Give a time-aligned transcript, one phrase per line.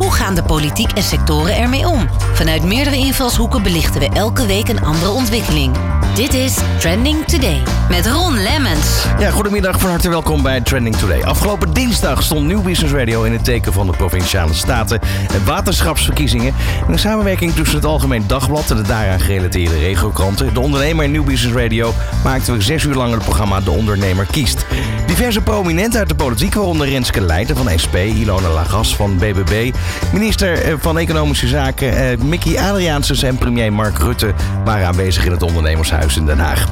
[0.00, 2.08] Hoe gaan de politiek en sectoren ermee om?
[2.32, 5.76] Vanuit meerdere invalshoeken belichten we elke week een andere ontwikkeling.
[6.14, 9.04] Dit is Trending Today met Ron Lemmens.
[9.18, 11.22] Ja, goedemiddag, van harte welkom bij Trending Today.
[11.22, 15.00] Afgelopen dinsdag stond Nieuw Business Radio in het teken van de Provinciale Staten
[15.32, 16.54] en waterschapsverkiezingen.
[16.88, 21.24] In samenwerking tussen het Algemeen Dagblad en de daaraan gerelateerde regiokranten, de ondernemer en Nieuw
[21.24, 21.92] Business Radio,
[22.24, 24.66] maakten we zes uur lang het programma De Ondernemer Kiest.
[25.06, 29.72] Diverse prominenten uit de politiek, waaronder Renske Leijten van SP, Ilona Lagas van BBB,
[30.12, 35.30] minister eh, van Economische Zaken eh, Mickey Adriaansens en premier Mark Rutte waren aanwezig in
[35.30, 36.66] het ondernemershuis in Den Haag.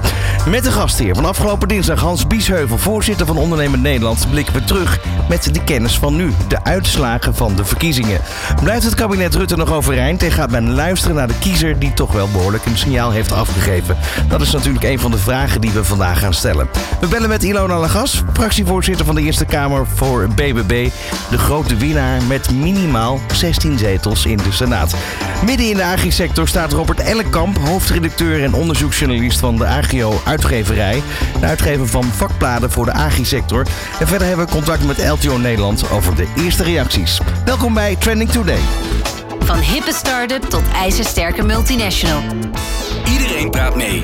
[0.50, 5.00] Met de gastheer van afgelopen dinsdag Hans Biesheuvel, voorzitter van Ondernemend Nederland, blikken we terug
[5.28, 8.20] met de kennis van nu, de uitslagen van de verkiezingen.
[8.62, 12.12] Blijft het kabinet Rutte nog overeind en gaat men luisteren naar de kiezer die toch
[12.12, 13.96] wel behoorlijk een signaal heeft afgegeven?
[14.28, 16.69] Dat is natuurlijk een van de vragen die we vandaag gaan stellen.
[17.00, 20.89] We bellen met Ilona Lagas, fractievoorzitter van de Eerste Kamer voor BBB,
[21.30, 24.95] de grote winnaar met minimaal 16 zetels in de Senaat.
[25.45, 31.03] Midden in de agri-sector staat Robert Ellekamp, hoofdredacteur en onderzoeksjournalist van de Agio Uitgeverij,
[31.41, 33.67] de uitgever van vakbladen voor de agri-sector.
[34.01, 37.20] En verder hebben we contact met LTO Nederland over de eerste reacties.
[37.45, 38.61] Welkom bij Trending Today.
[39.39, 42.23] Van hippe start-up tot ijzersterke multinational.
[43.12, 44.03] Iedereen praat mee.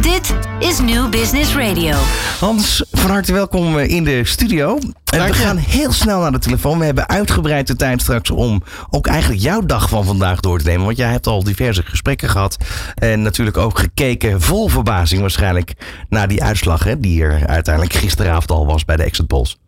[0.00, 1.96] Dit is New Business Radio.
[2.40, 4.78] Hans, van harte welkom in de studio.
[5.04, 6.78] En we gaan heel snel naar de telefoon.
[6.78, 10.64] We hebben uitgebreid de tijd straks om ook eigenlijk jouw dag van vandaag door te
[10.64, 10.84] nemen.
[10.84, 12.56] Want jij hebt al diverse gesprekken gehad.
[12.94, 15.72] En natuurlijk ook gekeken, vol verbazing waarschijnlijk,
[16.08, 16.84] naar die uitslag.
[16.84, 19.58] Hè, die er uiteindelijk gisteravond al was bij de exit polls.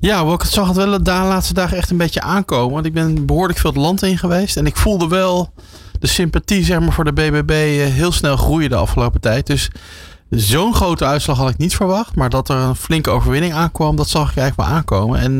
[0.00, 2.74] Ja, ik zag het wel de laatste dagen echt een beetje aankomen.
[2.74, 4.56] Want ik ben behoorlijk veel het land in geweest.
[4.56, 5.52] En ik voelde wel
[6.00, 7.50] de sympathie zeg maar, voor de BBB
[7.92, 9.46] heel snel groeien de afgelopen tijd.
[9.46, 9.70] Dus
[10.30, 12.14] zo'n grote uitslag had ik niet verwacht.
[12.14, 15.18] Maar dat er een flinke overwinning aankwam, dat zag ik eigenlijk wel aankomen.
[15.18, 15.38] En uh,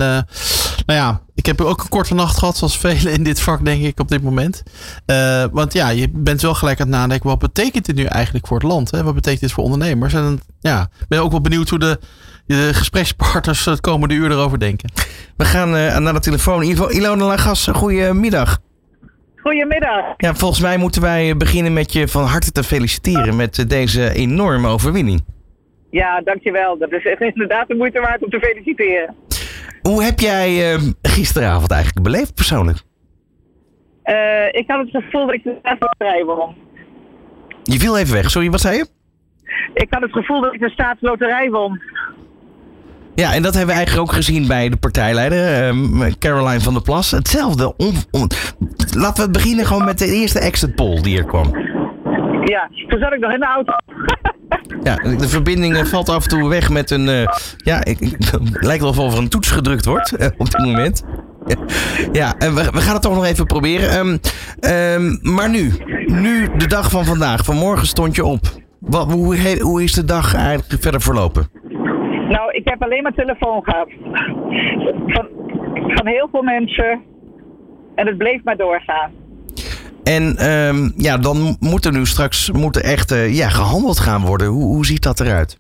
[0.87, 3.83] nou ja, ik heb ook een korte nacht gehad, zoals velen in dit vak, denk
[3.83, 4.63] ik, op dit moment.
[5.07, 8.47] Uh, want ja, je bent wel gelijk aan het nadenken, wat betekent dit nu eigenlijk
[8.47, 8.91] voor het land?
[8.91, 9.03] Hè?
[9.03, 10.15] Wat betekent dit voor ondernemers?
[10.15, 12.01] En ja, ben ook wel benieuwd hoe de,
[12.47, 14.93] de gesprekspartners het komende uur erover denken.
[15.37, 16.63] We gaan uh, naar de telefoon.
[16.63, 18.59] In ieder geval, Ilona Lagas, goedemiddag.
[19.43, 20.15] Goedemiddag.
[20.17, 24.69] Ja, volgens mij moeten wij beginnen met je van harte te feliciteren met deze enorme
[24.69, 25.25] overwinning.
[25.91, 26.79] Ja, dankjewel.
[26.79, 29.15] Dat is inderdaad de moeite waard om te feliciteren.
[29.83, 32.79] Hoe heb jij uh, gisteravond eigenlijk beleefd persoonlijk?
[34.05, 36.55] Uh, ik had het gevoel dat ik de staatsloterij won.
[37.63, 38.31] Je viel even weg.
[38.31, 38.87] Sorry, wat zei je?
[39.75, 41.81] Ik had het gevoel dat ik de staatsloterij won.
[43.19, 46.83] Ja, en dat hebben we eigenlijk ook gezien bij de partijleider, uh, Caroline van der
[46.83, 47.11] Plas.
[47.11, 47.77] Hetzelfde.
[47.77, 48.31] On, on,
[48.97, 51.57] laten we beginnen gewoon met de eerste exit poll die er kwam.
[52.45, 53.73] Ja, toen zat ik nog in de auto.
[54.89, 57.09] ja, de verbinding valt af en toe weg met een.
[57.09, 60.51] Uh, ja, ik, ik, het lijkt wel of er een toets gedrukt wordt uh, op
[60.51, 61.05] dit moment.
[62.13, 63.99] Ja, en we, we, gaan het toch nog even proberen.
[63.99, 64.21] Um,
[64.71, 65.73] um, maar nu,
[66.07, 67.45] nu de dag van vandaag.
[67.45, 68.41] Vanmorgen stond je op.
[68.79, 71.59] Wat, hoe, hoe is de dag eigenlijk verder verlopen?
[72.69, 73.89] Ik heb alleen maar telefoon gehad.
[75.07, 75.29] Van,
[75.95, 77.01] van heel veel mensen.
[77.95, 79.11] En het bleef maar doorgaan.
[80.05, 84.21] En um, ja, dan moet er nu straks moet er echt uh, ja, gehandeld gaan
[84.21, 84.47] worden.
[84.47, 85.58] Hoe, hoe ziet dat eruit?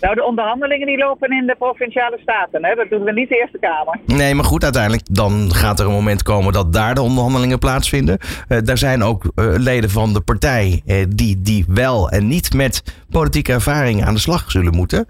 [0.00, 2.64] Nou, de onderhandelingen die lopen in de provinciale staten.
[2.64, 2.74] Hè?
[2.74, 3.98] Dat doen we niet de Eerste Kamer.
[4.06, 8.18] Nee, maar goed, uiteindelijk dan gaat er een moment komen dat daar de onderhandelingen plaatsvinden.
[8.48, 12.54] Uh, daar zijn ook uh, leden van de partij uh, die, die wel en niet
[12.54, 15.06] met politieke ervaring aan de slag zullen moeten.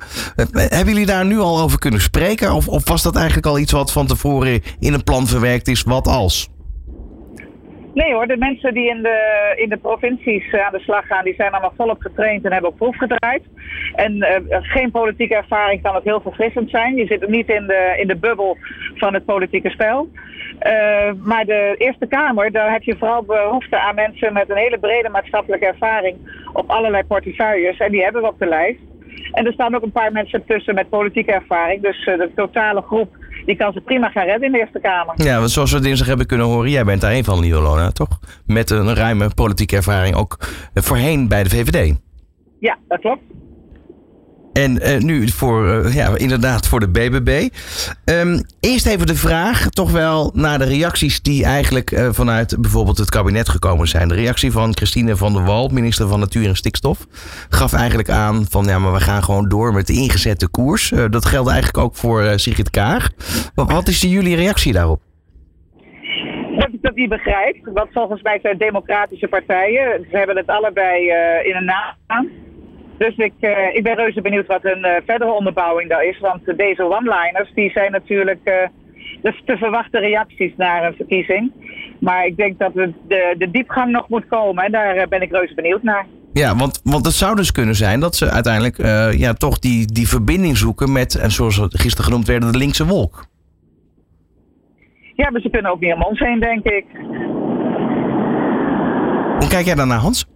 [0.53, 2.53] hebben jullie daar nu al over kunnen spreken?
[2.53, 5.83] Of, of was dat eigenlijk al iets wat van tevoren in een plan verwerkt is?
[5.83, 6.49] Wat als?
[8.03, 11.34] Nee hoor, de mensen die in de, in de provincies aan de slag gaan, die
[11.34, 13.42] zijn allemaal volop getraind en hebben ook proef gedraaid.
[13.95, 16.97] En uh, geen politieke ervaring kan het heel verfrissend zijn.
[16.97, 18.57] Je zit niet in de, in de bubbel
[18.95, 20.09] van het politieke spel.
[20.66, 24.78] Uh, maar de Eerste Kamer, daar heb je vooral behoefte aan mensen met een hele
[24.78, 26.16] brede maatschappelijke ervaring
[26.53, 27.78] op allerlei portefeuilles.
[27.78, 28.80] En die hebben we op de lijst.
[29.33, 31.83] En er staan ook een paar mensen tussen met politieke ervaring.
[31.83, 33.20] Dus de totale groep
[33.50, 35.14] die kan ze prima gaan redden in de Eerste Kamer.
[35.16, 38.18] Ja, want zoals we dinsdag hebben kunnen horen, jij bent daar een van, Niolona, toch?
[38.47, 40.36] Met een ruime politieke ervaring ook
[40.74, 41.97] voorheen bij de VVD.
[42.60, 43.22] Ja, dat klopt.
[44.52, 47.48] En eh, nu voor, eh, ja, inderdaad voor de BBB.
[48.04, 52.98] Ehm, eerst even de vraag, toch wel naar de reacties die eigenlijk eh, vanuit bijvoorbeeld
[52.98, 54.08] het kabinet gekomen zijn.
[54.08, 57.06] De reactie van Christine van der Wal, minister van Natuur en Stikstof,
[57.48, 60.92] gaf eigenlijk aan van ja, maar we gaan gewoon door met de ingezette koers.
[61.10, 63.10] Dat geldt eigenlijk ook voor Sigrid Kaag.
[63.54, 65.00] Wat, wat is jullie reactie daarop?
[66.80, 67.56] Dat niet begrijp.
[67.74, 70.06] Want volgens mij zijn democratische partijen.
[70.10, 71.04] Ze hebben het allebei
[71.44, 72.30] in een naam.
[73.00, 76.18] Dus ik, uh, ik ben reuze benieuwd wat een uh, verdere onderbouwing daar is.
[76.18, 78.44] Want deze one-liners die zijn natuurlijk
[79.22, 81.52] de te verwachten reacties naar een verkiezing.
[82.00, 84.64] Maar ik denk dat de, de, de diepgang nog moet komen.
[84.64, 86.06] En daar ben ik reuze benieuwd naar.
[86.32, 89.92] Ja, want, want het zou dus kunnen zijn dat ze uiteindelijk uh, ja, toch die,
[89.92, 93.24] die verbinding zoeken met, en zoals het gisteren genoemd werd, de linkse wolk.
[95.14, 96.84] Ja, maar ze kunnen ook niet om ons heen, denk ik.
[99.38, 100.26] Hoe kijk jij daarnaar, Hans?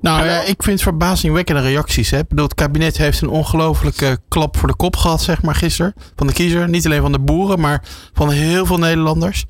[0.00, 2.10] Nou ja, ik vind verbazingwekkende reacties.
[2.10, 2.18] Hè.
[2.18, 5.94] Ik bedoel, het kabinet heeft een ongelofelijke klap voor de kop gehad, zeg maar, gisteren.
[6.16, 6.68] Van de kiezer.
[6.68, 9.44] Niet alleen van de boeren, maar van heel veel Nederlanders.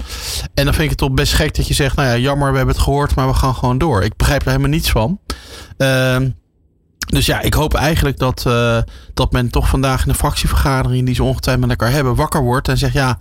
[0.55, 2.57] En dan vind ik het toch best gek dat je zegt, nou ja, jammer, we
[2.57, 4.03] hebben het gehoord, maar we gaan gewoon door.
[4.03, 5.21] Ik begrijp er helemaal niets van.
[5.79, 6.17] Uh,
[7.07, 8.79] dus ja, ik hoop eigenlijk dat, uh,
[9.15, 12.69] dat men toch vandaag in de fractievergadering die ze ongetwijfeld met elkaar hebben, wakker wordt
[12.69, 13.19] en zegt, ja,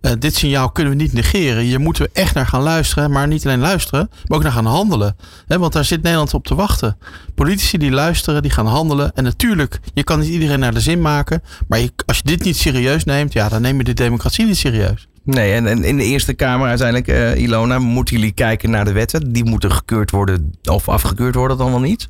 [0.00, 1.62] uh, dit signaal kunnen we niet negeren.
[1.62, 3.10] Hier moeten we echt naar gaan luisteren.
[3.10, 5.16] Maar niet alleen luisteren, maar ook naar gaan handelen.
[5.46, 6.96] Want daar zit Nederland op te wachten.
[7.34, 9.12] Politici die luisteren, die gaan handelen.
[9.14, 11.42] En natuurlijk, je kan niet iedereen naar de zin maken.
[11.68, 14.56] Maar je, als je dit niet serieus neemt, ja, dan neem je de democratie niet
[14.56, 15.08] serieus.
[15.30, 18.92] Nee, en, en in de Eerste Kamer uiteindelijk, uh, Ilona, moeten jullie kijken naar de
[18.92, 19.32] wetten.
[19.32, 22.08] Die moeten gekeurd worden of afgekeurd worden dan wel niet.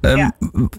[0.00, 0.32] Um, ja.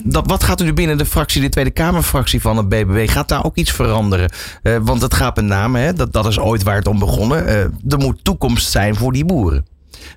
[0.04, 3.10] dat, wat gaat er nu binnen de fractie, de Tweede Kamerfractie van het BBB?
[3.10, 4.32] Gaat daar ook iets veranderen?
[4.64, 7.44] Uh, want het gaat met name, hè, dat, dat is ooit waar het om begonnen.
[7.44, 7.58] Uh,
[7.90, 9.66] er moet toekomst zijn voor die boeren.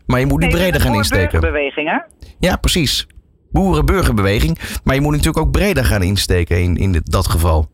[0.06, 1.40] Maar je moet nu nee, breder gaan insteken.
[1.40, 2.28] Burgerbeweging, hè?
[2.38, 3.06] Ja, precies.
[3.50, 4.58] Boeren-burgerbeweging.
[4.84, 7.68] Maar je moet natuurlijk ook breder gaan insteken in, in dit, dat geval.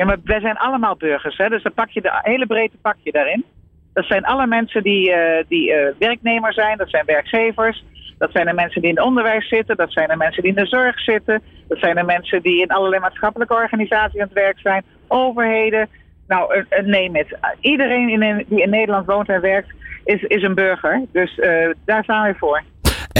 [0.00, 1.48] Ja, maar wij zijn allemaal burgers, hè?
[1.48, 3.44] dus dan pak je de hele breedte pak je daarin.
[3.92, 5.16] Dat zijn alle mensen die, uh,
[5.48, 7.84] die uh, werknemer zijn, dat zijn werkgevers.
[8.18, 10.62] Dat zijn de mensen die in het onderwijs zitten, dat zijn de mensen die in
[10.62, 11.42] de zorg zitten.
[11.68, 14.84] Dat zijn de mensen die in allerlei maatschappelijke organisaties aan het werk zijn.
[15.08, 15.88] Overheden,
[16.26, 17.38] nou uh, neem het.
[17.60, 19.72] Iedereen in, die in Nederland woont en werkt
[20.04, 21.02] is, is een burger.
[21.12, 21.40] Dus
[21.84, 22.62] daar staan we voor.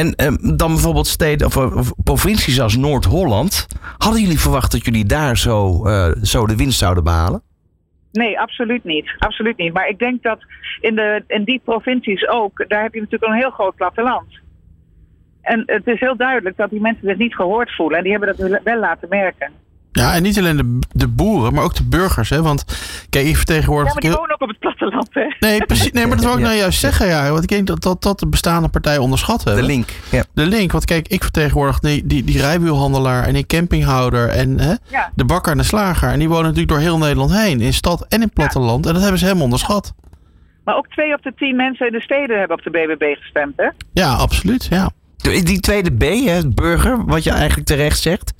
[0.00, 3.66] En eh, dan bijvoorbeeld steden of, provincies als Noord-Holland.
[3.98, 7.42] Hadden jullie verwacht dat jullie daar zo, uh, zo de winst zouden behalen?
[8.12, 9.14] Nee, absoluut niet.
[9.18, 9.72] Absoluut niet.
[9.72, 10.38] Maar ik denk dat
[10.80, 14.38] in, de, in die provincies ook, daar heb je natuurlijk een heel groot platteland.
[15.42, 17.98] En het is heel duidelijk dat die mensen zich niet gehoord voelen.
[17.98, 19.52] En die hebben dat wel laten merken.
[19.92, 22.30] Ja, en niet alleen de, de boeren, maar ook de burgers.
[22.30, 22.42] Hè?
[22.42, 22.64] Want
[23.10, 23.88] kijk, ik vertegenwoordig.
[23.88, 25.34] Ja, maar die wonen ook op het platteland, hè?
[25.40, 25.92] Nee, precies.
[25.92, 27.30] Nee, maar dat wil ik nou juist zeggen, ja.
[27.30, 29.62] Want ik denk dat, dat, dat de bestaande partijen onderschat hebben.
[29.62, 29.88] De link.
[30.10, 30.24] Ja.
[30.34, 30.72] De link.
[30.72, 35.10] Want kijk, ik vertegenwoordig die, die, die rijwielhandelaar en die campinghouder en hè, ja.
[35.14, 36.08] de bakker en de slager.
[36.08, 38.84] En die wonen natuurlijk door heel Nederland heen, in stad en in platteland.
[38.84, 38.88] Ja.
[38.88, 39.94] En dat hebben ze helemaal onderschat.
[40.64, 43.52] Maar ook twee op de tien mensen in de steden hebben op de BBB gestemd,
[43.56, 43.68] hè?
[43.92, 44.66] Ja, absoluut.
[44.70, 44.90] Ja.
[45.16, 48.32] Die tweede B, hè, burger, wat je eigenlijk terecht zegt.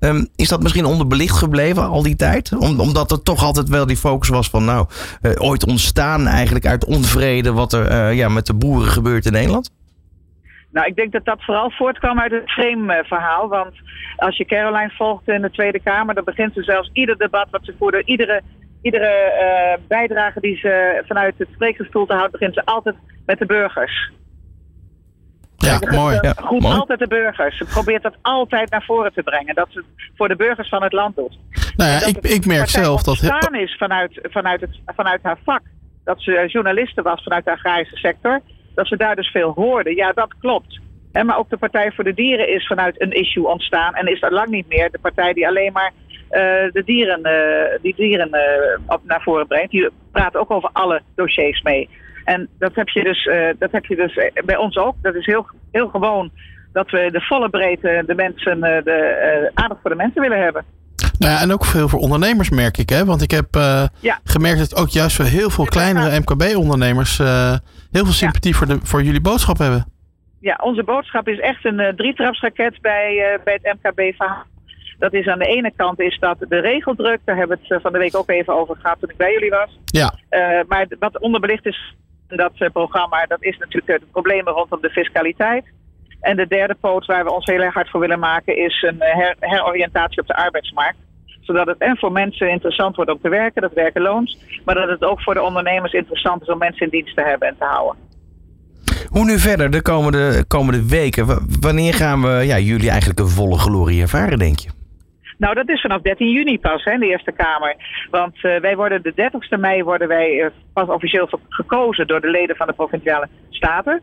[0.00, 2.56] Um, is dat misschien onderbelicht gebleven al die tijd?
[2.58, 4.86] Om, omdat er toch altijd wel die focus was van, nou,
[5.22, 9.32] uh, ooit ontstaan eigenlijk uit onvrede wat er uh, ja, met de boeren gebeurt in
[9.32, 9.70] Nederland?
[10.72, 13.48] Nou, ik denk dat dat vooral voortkwam uit het frame-verhaal.
[13.48, 13.74] Want
[14.16, 17.64] als je Caroline volgt in de Tweede Kamer, dan begint ze zelfs ieder debat wat
[17.64, 18.42] ze voerde, iedere,
[18.82, 22.96] iedere bijdrage die ze vanuit het spreekgestoelte houdt, begint ze altijd
[23.26, 24.10] met de burgers.
[25.56, 26.18] Ja, mooi.
[26.20, 26.74] Ja, goed mooi.
[26.74, 27.56] altijd de burgers.
[27.56, 29.54] Ze probeert dat altijd naar voren te brengen.
[29.54, 31.38] Dat ze het voor de burgers van het land doet.
[31.76, 33.18] Nou ja, ik, ik merk zelf dat...
[33.18, 35.62] het is vanuit, vanuit, het, vanuit haar vak.
[36.04, 38.40] Dat ze journaliste was vanuit de agrarische sector.
[38.74, 39.94] Dat ze daar dus veel hoorde.
[39.94, 40.80] Ja, dat klopt.
[41.12, 43.94] En maar ook de Partij voor de Dieren is vanuit een issue ontstaan.
[43.94, 45.92] En is dat lang niet meer de partij die alleen maar
[46.30, 49.70] uh, de dieren, uh, die dieren uh, op naar voren brengt.
[49.70, 51.88] Die praat ook over alle dossiers mee.
[52.26, 54.94] En dat heb je dus, uh, dat heb je dus bij ons ook.
[55.02, 56.30] Dat is heel, heel gewoon
[56.72, 60.64] dat we de volle breedte de mensen, uh, de aandacht voor de mensen willen hebben.
[61.18, 62.88] Nou ja, en ook veel voor ondernemers merk ik.
[62.88, 63.04] Hè?
[63.04, 63.46] Want ik heb
[64.00, 64.18] ja.
[64.24, 68.58] gemerkt dat ook juist voor heel veel kleinere MKB-ondernemers heel veel sympathie ja.
[68.58, 69.86] voor, de, voor jullie boodschap hebben.
[70.40, 74.44] Ja, onze boodschap is echt een drietrapsraket bij, bij het MKB-verhaal.
[74.98, 77.20] Dat is aan de ene kant is dat de regeldruk.
[77.24, 79.50] Daar hebben we het van de week ook even over gehad toen ik bij jullie
[79.50, 79.78] was.
[79.84, 80.14] Ja.
[80.68, 81.94] maar wat onderbelicht is
[82.28, 85.64] dat uh, programma, dat is natuurlijk het probleem rondom de fiscaliteit.
[86.20, 88.96] En de derde poot waar we ons heel erg hard voor willen maken is een
[88.98, 90.98] her heroriëntatie op de arbeidsmarkt.
[91.40, 94.38] Zodat het en voor mensen interessant wordt om te werken, dat werken loont.
[94.64, 97.48] Maar dat het ook voor de ondernemers interessant is om mensen in dienst te hebben
[97.48, 98.04] en te houden.
[99.08, 101.46] Hoe nu verder de komende, komende weken?
[101.60, 104.75] Wanneer gaan we ja, jullie eigenlijk een volle glorie ervaren, denk je?
[105.36, 107.76] Nou, dat is vanaf 13 juni pas, hè, de Eerste Kamer.
[108.10, 112.30] Want uh, wij worden de 30ste mei worden wij uh, pas officieel gekozen door de
[112.30, 114.02] leden van de provinciale staten.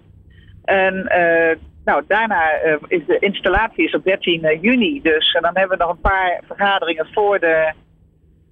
[0.64, 2.52] En uh, nou, daarna
[2.88, 5.02] is de installatie is op 13 juni.
[5.02, 7.74] Dus en dan hebben we nog een paar vergaderingen voor de,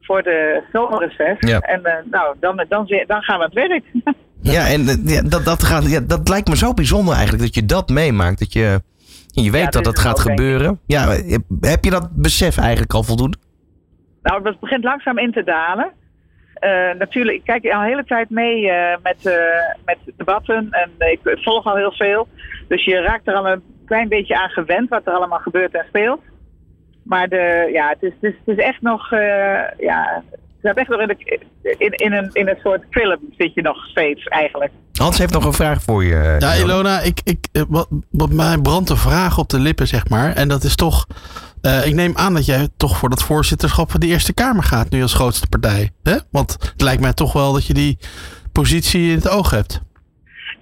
[0.02, 1.36] voor de zomerreces.
[1.40, 1.60] Ja.
[1.60, 3.84] En nou, dan, dan, dan gaan we aan het werk.
[4.44, 7.66] Ja, en ja, dat, dat, gaat, ja, dat lijkt me zo bijzonder eigenlijk dat je
[7.66, 8.40] dat meemaakt.
[8.40, 8.82] Dat je,
[9.32, 10.80] je weet dat het gaat gebeuren.
[10.86, 11.08] Ja,
[11.62, 13.38] heb je dat besef eigenlijk al voldoende?
[14.22, 15.92] Nou, het begint langzaam in te dalen.
[16.64, 19.34] Uh, natuurlijk, ik kijk al een hele tijd mee uh, met, uh,
[19.86, 22.28] met debatten en ik volg al heel veel.
[22.68, 25.86] Dus je raakt er al een klein beetje aan gewend wat er allemaal gebeurt en
[25.88, 26.22] speelt.
[27.04, 29.10] Maar de, ja, het, is, het, is, het is echt nog,
[29.78, 30.24] ja,
[30.62, 31.18] het echt nog in,
[31.78, 34.72] in, in, een, in een soort film zit je nog steeds eigenlijk.
[34.94, 36.36] Hans heeft nog een vraag voor je.
[36.40, 40.34] Ja, Ilona, ik, ik, wat, wat mij brandt een vraag op de lippen, zeg maar.
[40.36, 41.06] En dat is toch
[41.62, 44.90] uh, ik neem aan dat jij toch voor dat voorzitterschap van de Eerste Kamer gaat,
[44.90, 45.90] nu als grootste partij.
[46.04, 46.18] Hè?
[46.32, 47.98] Want het lijkt mij toch wel dat je die
[48.52, 49.82] positie in het oog hebt.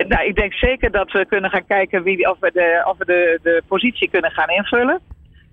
[0.07, 3.05] Nou, ik denk zeker dat we kunnen gaan kijken wie, of we, de, of we
[3.05, 4.99] de, de positie kunnen gaan invullen.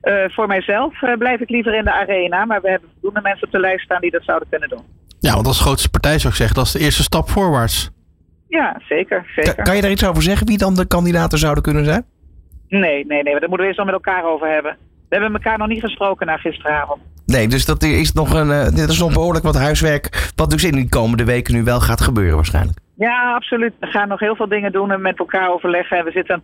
[0.06, 3.46] Uh, voor mijzelf uh, blijf ik liever in de arena, maar we hebben voldoende mensen
[3.46, 4.82] op de lijst staan die dat zouden kunnen doen.
[5.20, 7.90] Ja, want als grootste partij zou ik zeggen, dat is de eerste stap voorwaarts.
[8.48, 9.26] Ja, zeker.
[9.34, 9.54] zeker.
[9.54, 12.04] Kan, kan je daar iets over zeggen wie dan de kandidaten zouden kunnen zijn?
[12.68, 14.76] Nee, nee, nee, daar moeten we eerst al met elkaar over hebben.
[15.08, 17.00] We hebben elkaar nog niet gesproken na gisteravond.
[17.26, 20.32] Nee, dus dat is nog een, uh, dat is nog behoorlijk wat huiswerk.
[20.34, 22.78] Wat dus in de komende weken nu wel gaat gebeuren waarschijnlijk.
[22.96, 23.72] Ja, absoluut.
[23.80, 26.04] We gaan nog heel veel dingen doen en met elkaar overleggen.
[26.04, 26.42] We zitten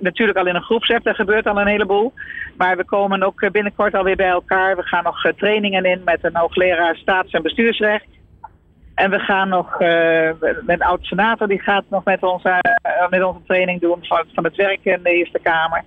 [0.00, 2.12] natuurlijk al in een groepsapp, er gebeurt al een heleboel.
[2.56, 4.76] Maar we komen ook binnenkort alweer bij elkaar.
[4.76, 8.06] We gaan nog eh, trainingen in met een hoogleraar staats- en bestuursrecht.
[8.94, 12.58] En we gaan nog uh, met een oud-senator, die gaat nog met, ons, uh,
[13.10, 15.84] met onze training doen van, van het werk in de Eerste Kamer.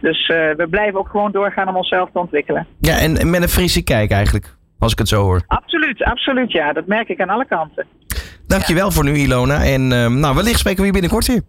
[0.00, 2.66] Dus uh, we blijven ook gewoon doorgaan om onszelf te ontwikkelen.
[2.80, 5.42] Ja, en met een frisse kijk eigenlijk, als ik het zo hoor.
[5.46, 6.52] Absoluut, absoluut.
[6.52, 7.86] Ja, dat merk ik aan alle kanten.
[8.48, 8.90] Dankjewel ja.
[8.90, 9.64] voor nu, Ilona.
[9.64, 11.42] En uh, nou, wellicht spreken we je binnenkort weer.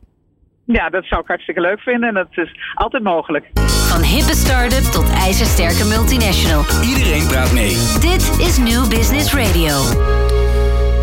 [0.65, 2.07] Ja, dat zou ik hartstikke leuk vinden.
[2.07, 3.45] En dat is altijd mogelijk.
[3.89, 6.63] Van hippe start-up tot ijzersterke multinational.
[6.83, 7.75] Iedereen praat mee.
[7.99, 9.73] Dit is New Business Radio.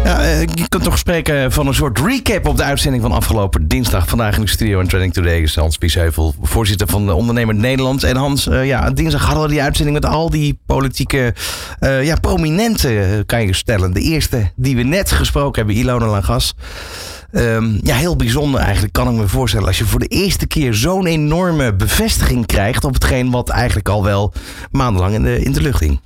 [0.06, 3.68] Ja, eh, je kunt toch spreken van een soort recap op de uitzending van afgelopen
[3.68, 4.08] dinsdag.
[4.08, 8.02] Vandaag in de studio in Trending Today is Hans Biesheuvel, voorzitter van de Ondernemer Nederland.
[8.02, 11.34] En Hans, uh, ja, dinsdag hadden we die uitzending met al die politieke
[11.80, 13.92] uh, ja, prominenten, kan je stellen.
[13.92, 16.54] De eerste die we net gesproken hebben, Ilona Langas.
[17.32, 19.66] Um, ja, heel bijzonder eigenlijk, kan ik me voorstellen.
[19.66, 24.04] Als je voor de eerste keer zo'n enorme bevestiging krijgt op hetgeen wat eigenlijk al
[24.04, 24.32] wel
[24.70, 26.00] maandenlang in de, in de lucht hing.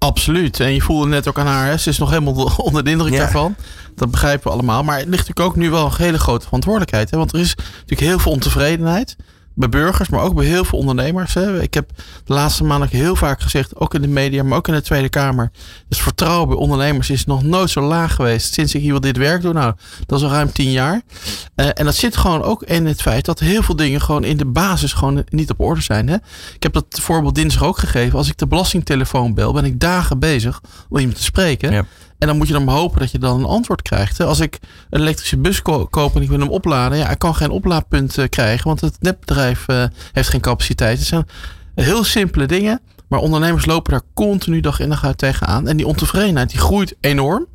[0.00, 0.60] Absoluut.
[0.60, 1.76] En je voelde net ook aan haar, hè?
[1.76, 3.18] ze is nog helemaal onder de indruk ja.
[3.18, 3.56] daarvan.
[3.94, 4.82] Dat begrijpen we allemaal.
[4.82, 7.10] Maar het ligt natuurlijk ook nu wel een hele grote verantwoordelijkheid.
[7.10, 7.16] Hè?
[7.16, 9.16] Want er is natuurlijk heel veel ontevredenheid
[9.54, 11.34] bij burgers, maar ook bij heel veel ondernemers.
[11.34, 11.62] Hè.
[11.62, 11.90] Ik heb
[12.24, 15.08] de laatste maanden heel vaak gezegd, ook in de media, maar ook in de Tweede
[15.08, 15.50] Kamer.
[15.88, 19.16] Dus vertrouwen bij ondernemers is nog nooit zo laag geweest sinds ik hier wil dit
[19.16, 19.52] werk doe.
[19.52, 19.74] Nou,
[20.06, 21.02] dat is al ruim tien jaar.
[21.56, 24.36] Uh, en dat zit gewoon ook in het feit dat heel veel dingen gewoon in
[24.36, 26.08] de basis gewoon niet op orde zijn.
[26.08, 26.16] Hè.
[26.54, 28.18] Ik heb dat voorbeeld dinsdag ook gegeven.
[28.18, 31.72] Als ik de belastingtelefoon bel, ben ik dagen bezig om iemand te spreken.
[31.72, 31.84] Ja.
[32.20, 34.20] En dan moet je dan hopen dat je dan een antwoord krijgt.
[34.20, 34.58] Als ik
[34.90, 38.18] een elektrische bus ko koop en ik wil hem opladen, ja, ik kan geen oplaadpunt
[38.18, 40.98] uh, krijgen, want het netbedrijf uh, heeft geen capaciteit.
[40.98, 41.26] Het zijn
[41.74, 45.68] heel simpele dingen, maar ondernemers lopen daar continu dag in dag uit tegenaan.
[45.68, 47.46] En die ontevredenheid die groeit enorm.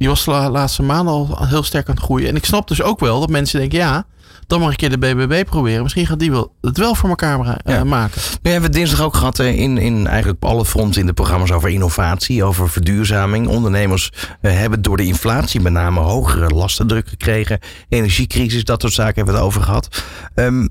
[0.00, 2.28] Die was de laatste maanden al heel sterk aan het groeien.
[2.28, 4.04] En ik snap dus ook wel dat mensen denken, ja,
[4.46, 5.82] dan mag ik een keer de BBB proberen.
[5.82, 7.84] Misschien gaat die wel, het wel voor elkaar ja.
[7.84, 8.20] maken.
[8.42, 11.68] We hebben het dinsdag ook gehad in, in eigenlijk alle fronten in de programma's over
[11.70, 13.48] innovatie, over verduurzaming.
[13.48, 17.58] Ondernemers uh, hebben door de inflatie met name hogere lastendruk gekregen.
[17.88, 20.02] Energiecrisis, dat soort zaken hebben we het over gehad.
[20.34, 20.68] Um,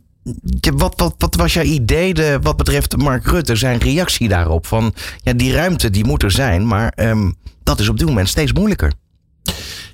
[0.76, 4.68] wat, wat, wat, was jouw idee de, wat betreft Mark Rutte, zijn reactie daarop?
[4.68, 8.30] Van ja, die ruimte die moet er zijn, maar um, dat is op dit moment
[8.30, 8.92] steeds moeilijker.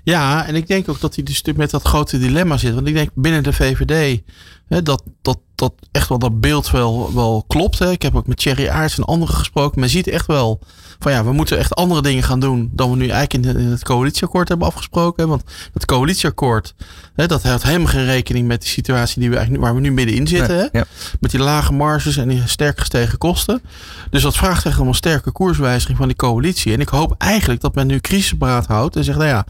[0.06, 2.74] Ja, en ik denk ook dat hij dus met dat grote dilemma zit.
[2.74, 4.22] Want ik denk binnen de VVD
[4.68, 7.80] hè, dat, dat, dat echt wel dat beeld wel, wel klopt.
[7.80, 7.92] Hè.
[7.92, 9.80] Ik heb ook met Thierry Aarts en anderen gesproken.
[9.80, 10.60] Men ziet echt wel
[11.00, 13.84] van ja, we moeten echt andere dingen gaan doen dan we nu eigenlijk in, het
[13.84, 15.28] coalitieakkoord hebben afgesproken.
[15.28, 16.74] Want het coalitieakkoord,
[17.16, 19.92] hè, dat houdt helemaal geen rekening met de situatie die we eigenlijk, waar we nu
[19.92, 20.58] middenin zitten.
[20.58, 20.68] hè?
[20.72, 20.86] Ja.
[21.20, 23.62] Met die lage marges en die sterk gestegen kosten.
[24.10, 26.74] Dus dat vraagt echt om een sterke koerswijziging van die coalitie.
[26.74, 29.46] En ik hoop eigenlijk dat men nu crisisberaad houdt en zegt, nou ja,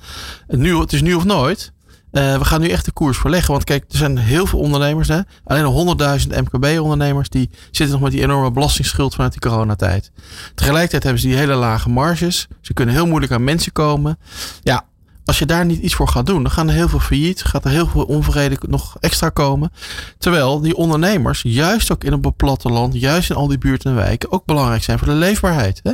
[0.48, 1.74] nu, het is nu of nooit.
[2.16, 3.52] Uh, we gaan nu echt de koers verleggen.
[3.52, 5.08] Want kijk, er zijn heel veel ondernemers.
[5.08, 5.20] Hè?
[5.44, 7.30] Alleen nog 100.000 MKB-ondernemers.
[7.30, 10.12] Die zitten nog met die enorme belastingsschuld vanuit die coronatijd.
[10.56, 12.48] Tegelijkertijd hebben ze die hele lage marges.
[12.62, 14.18] Ze kunnen heel moeilijk aan mensen komen.
[14.62, 14.86] Ja,
[15.26, 17.66] als je daar niet iets voor gaat doen, dan gaan er heel veel failliet, gaat
[17.66, 19.72] er heel veel onvrede nog extra komen.
[20.18, 24.32] Terwijl die ondernemers, juist ook in het platteland, juist in al die buurten en wijken,
[24.32, 25.80] ook belangrijk zijn voor de leefbaarheid.
[25.84, 25.92] Hè?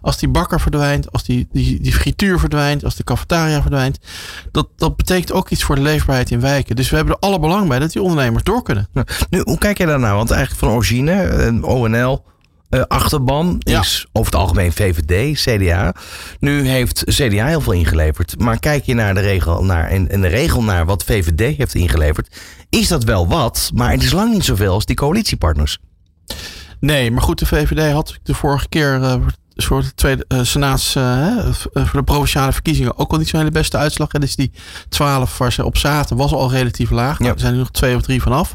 [0.00, 3.98] Als die bakker verdwijnt, als die, die, die frituur verdwijnt, als de cafetaria verdwijnt,
[4.50, 6.76] dat, dat betekent ook iets voor de leefbaarheid in wijken.
[6.76, 8.88] Dus we hebben er alle belang bij dat die ondernemers door kunnen.
[9.30, 10.16] Nu, hoe kijk je daar nou?
[10.16, 12.24] Want eigenlijk van origine, eh, ONL,
[12.74, 15.94] uh, achterban is over het algemeen VVD, CDA.
[16.38, 18.38] Nu heeft CDA heel veel ingeleverd.
[18.38, 22.40] Maar kijk je naar de regel, naar, in de regel naar wat VVD heeft ingeleverd,
[22.70, 25.78] is dat wel wat, maar het is lang niet zoveel als die coalitiepartners.
[26.80, 29.14] Nee, maar goed, de VVD had de vorige keer uh,
[29.54, 33.52] voor de tweede uh, senaats uh, voor de provinciale verkiezingen ook al niet zo'n hele
[33.52, 34.12] beste uitslag.
[34.12, 34.52] En dus die
[34.88, 37.18] 12 waar ze op zaten was al relatief laag.
[37.18, 38.54] Nou, er zijn er nog twee of drie vanaf.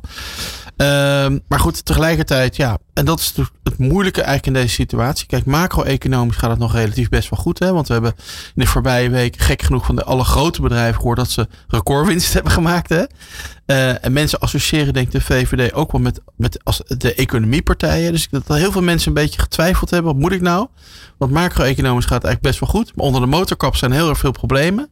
[0.80, 3.34] Ehm, maar goed, tegelijkertijd, ja, en dat is
[3.64, 5.28] het moeilijke eigenlijk in deze situatie.
[5.28, 7.60] Kijk, macro-economisch gaat het nog relatief best wel goed.
[7.60, 7.74] Hè?
[7.74, 8.14] Want we hebben
[8.56, 12.34] in de voorbije week gek genoeg van de alle grote bedrijven gehoord dat ze recordwinst
[12.34, 12.90] hebben gemaakt.
[12.90, 13.04] Hè?
[13.66, 18.12] Uh, en mensen associëren denk ik de VVD ook wel met, met als de economiepartijen.
[18.12, 20.12] Dus ik dat heel veel mensen een beetje getwijfeld hebben.
[20.12, 20.68] Wat moet ik nou?
[21.18, 22.96] Want macro-economisch gaat het eigenlijk best wel goed.
[22.96, 24.90] Maar onder de motorkap zijn heel erg veel problemen.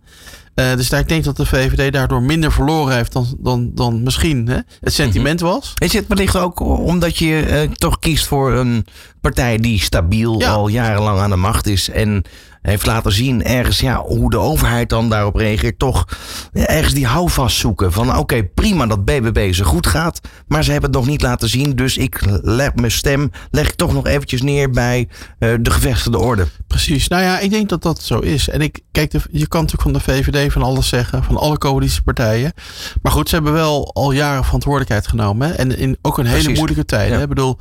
[0.60, 4.04] Uh, dus daar, ik denk dat de VVD daardoor minder verloren heeft dan, dan, dan
[4.04, 5.50] misschien hè, het sentiment mhm.
[5.50, 5.74] was.
[5.78, 8.86] Is het wellicht ook omdat je uh, toch kiest voor een
[9.22, 10.52] partij die stabiel ja.
[10.52, 12.24] al jarenlang aan de macht is en
[12.70, 15.80] heeft laten zien ergens ja, hoe de overheid dan daarop reageert.
[15.80, 16.08] Toch
[16.54, 17.92] ergens die houvast zoeken.
[17.92, 20.22] Van oké, prima dat BBB ze goed gaat.
[20.48, 21.76] Maar ze hebben het nog niet laten zien.
[21.76, 25.08] Dus ik leg mijn stem leg ik toch nog eventjes neer bij
[25.40, 26.48] uh, de gevestigde orde.
[26.68, 27.08] Precies.
[27.08, 28.50] Nou ja, ik denk dat dat zo is.
[28.50, 31.24] En ik kijk, de, je kan natuurlijk van de VVD van alles zeggen.
[31.24, 32.54] Van alle coalitiepartijen.
[33.02, 35.48] Maar goed, ze hebben wel al jaren verantwoordelijkheid genomen.
[35.48, 35.54] Hè?
[35.54, 36.58] En in ook een hele Precies.
[36.58, 37.10] moeilijke tijd.
[37.12, 37.20] Ja.
[37.20, 37.58] Ik bedoel,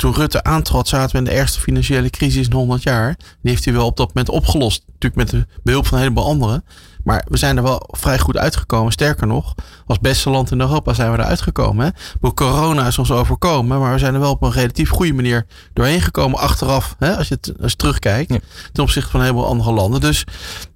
[0.00, 3.16] toen Rutte aantrad, zaten we in de ergste financiële crisis in 100 jaar.
[3.16, 4.82] Die heeft hij wel op dat moment opgelost.
[4.86, 6.64] Natuurlijk met de behulp van een heleboel anderen.
[7.04, 8.92] Maar we zijn er wel vrij goed uitgekomen.
[8.92, 9.54] Sterker nog,
[9.86, 11.94] als beste land in Europa zijn we eruit gekomen.
[12.20, 12.32] Hè?
[12.32, 16.00] Corona is ons overkomen, maar we zijn er wel op een relatief goede manier doorheen
[16.00, 16.96] gekomen achteraf.
[16.98, 17.16] Hè?
[17.16, 18.38] Als, je het, als je terugkijkt ja.
[18.72, 20.00] ten opzichte van een heleboel andere landen.
[20.00, 20.24] Dus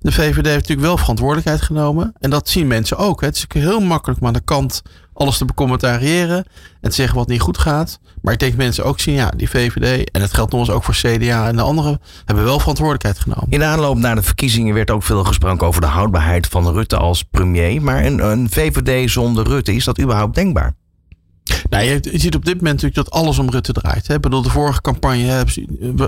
[0.01, 2.13] de VVD heeft natuurlijk wel verantwoordelijkheid genomen.
[2.21, 3.21] En dat zien mensen ook.
[3.21, 3.27] Hè?
[3.27, 4.83] Het is heel makkelijk om aan de kant
[5.15, 6.45] alles te becommentariëren
[6.81, 7.99] en te zeggen wat niet goed gaat.
[8.23, 10.85] Maar ik denk mensen ook zien, ja, die VVD, en het geldt nog eens ook
[10.85, 13.51] voor CDA en de anderen, hebben wel verantwoordelijkheid genomen.
[13.51, 16.97] In de aanloop naar de verkiezingen werd ook veel gesproken over de houdbaarheid van Rutte
[16.97, 17.83] als premier.
[17.83, 20.75] Maar een, een VVD zonder Rutte, is dat überhaupt denkbaar?
[21.71, 24.07] Nou, je, ziet op dit moment natuurlijk dat alles om Rutte draait.
[24.07, 24.15] Hè?
[24.15, 25.45] Ik bedoel, de vorige campagne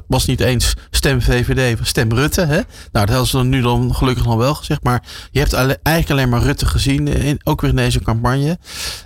[0.07, 2.41] was niet eens stem VVD, stem Rutte.
[2.41, 2.55] Hè?
[2.57, 4.83] Nou, dat hebben ze nu dan gelukkig nog wel gezegd.
[4.83, 8.59] Maar je hebt eigenlijk alleen maar Rutte gezien, in, ook weer in deze campagne.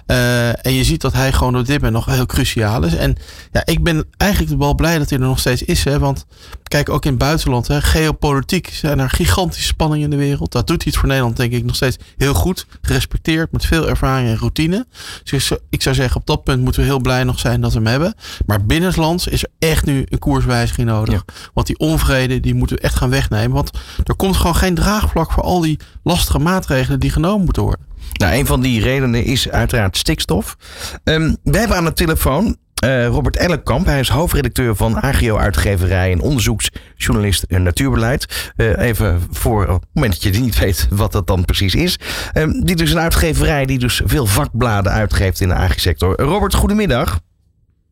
[0.06, 2.94] Uh, en je ziet dat hij gewoon op dit moment nog heel cruciaal is.
[2.94, 3.16] En
[3.52, 5.84] ja, ik ben eigenlijk wel blij dat hij er nog steeds is.
[5.84, 5.98] Hè?
[5.98, 6.26] Want
[6.62, 10.52] kijk, ook in het buitenland, hè, geopolitiek zijn er gigantische spanningen in de wereld.
[10.52, 12.66] Dat doet het voor Nederland denk ik nog steeds heel goed.
[12.82, 14.86] Gerespecteerd, met veel ervaring en routine.
[15.24, 17.79] Dus ik zou zeggen, op dat punt moeten we heel blij nog zijn dat we
[17.79, 18.14] hem hebben.
[18.46, 21.14] Maar binnenlands is er echt nu een koerswijziging nodig.
[21.14, 21.35] Ja.
[21.55, 23.53] Want die onvrede, die moeten we echt gaan wegnemen.
[23.53, 23.70] Want
[24.05, 27.87] er komt gewoon geen draagvlak voor al die lastige maatregelen die genomen moeten worden.
[28.12, 30.57] Nou, een van die redenen is uiteraard stikstof.
[31.05, 33.86] Um, we hebben aan de telefoon uh, Robert Ellenkamp.
[33.86, 38.52] Hij is hoofdredacteur van AGO-uitgeverij en onderzoeksjournalist in natuurbeleid.
[38.56, 41.98] Uh, even voor het moment dat je niet weet wat dat dan precies is.
[42.34, 46.20] Uh, die dus een uitgeverij die dus veel vakbladen uitgeeft in de agri-sector.
[46.20, 47.20] Robert, goedemiddag.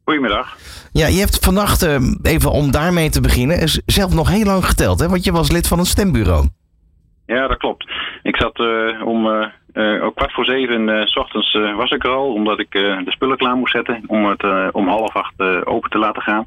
[0.05, 0.57] Goedemiddag.
[0.93, 1.87] Ja, je hebt vannacht,
[2.23, 5.09] even om daarmee te beginnen, zelf nog heel lang geteld, hè?
[5.09, 6.49] Want je was lid van een stembureau.
[7.29, 7.91] Ja, dat klopt.
[8.23, 8.59] Ik zat
[9.05, 9.27] om
[9.73, 13.37] uh, ook kwart voor zeven s ochtends was ik er al, omdat ik de spullen
[13.37, 16.45] klaar moest zetten om het om half acht open te laten gaan.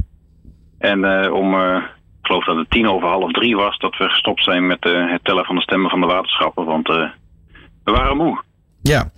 [0.80, 1.82] En om, ik
[2.22, 5.46] geloof dat het tien over half drie was, dat we gestopt zijn met het tellen
[5.46, 7.12] van de stemmen van de waterschappen, want we
[7.92, 8.42] waren moe.
[8.82, 9.12] Ja,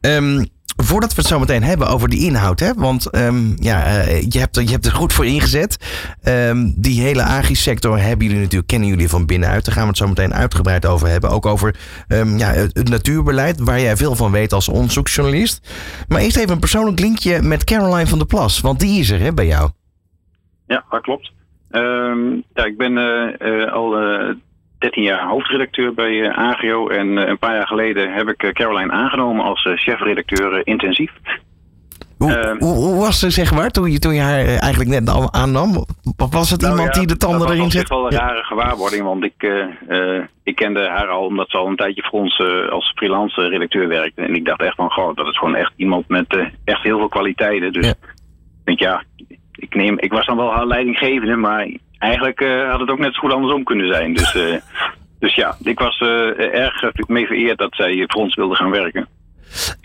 [0.00, 0.44] um,
[0.76, 4.38] voordat we het zo meteen hebben over die inhoud, hè, want um, ja, uh, je,
[4.38, 5.78] hebt, je hebt er goed voor ingezet.
[6.28, 9.64] Um, die hele agri-sector hebben jullie natuurlijk, kennen jullie van binnenuit.
[9.64, 11.30] Daar gaan we het zo meteen uitgebreid over hebben.
[11.30, 11.76] Ook over
[12.08, 15.74] um, ja, het natuurbeleid, waar jij veel van weet als onderzoeksjournalist.
[16.08, 19.20] Maar eerst even een persoonlijk linkje met Caroline van der Plas, want die is er
[19.20, 19.70] hè, bij jou.
[20.66, 21.32] Ja, dat klopt.
[22.54, 23.94] ja, ik ben uh, uh, al
[24.78, 26.88] 13 jaar hoofdredacteur bij uh, Agio.
[26.88, 31.12] En uh, een paar jaar geleden heb ik uh, Caroline aangenomen als chefredacteur intensief.
[32.18, 35.84] Hoe, hoe, hoe, was ze, zeg maar, toen je, toen je haar eigenlijk net aannam?
[36.30, 37.88] Was het nou iemand ja, die de tanden erin zet?
[37.88, 39.66] Dat was wel een rare gewaarwording, want ik,
[40.42, 44.22] ik kende haar al omdat ze al een tijdje voor ons als freelance redacteur werkte.
[44.22, 47.08] En ik dacht echt van, goh, dat is gewoon echt iemand met echt heel veel
[47.08, 47.72] kwaliteiten.
[47.72, 47.92] Dus ja.
[47.92, 49.02] ik denk, ja,
[49.52, 53.14] ik, neem, ik was dan wel haar leidinggevende, maar eigenlijk uh, had het ook net
[53.14, 54.14] zo goed andersom kunnen zijn.
[54.14, 54.56] Dus uh,
[55.18, 56.00] dus ja, ik was
[56.36, 59.08] erg mee vereerd dat zij voor ons wilden gaan werken.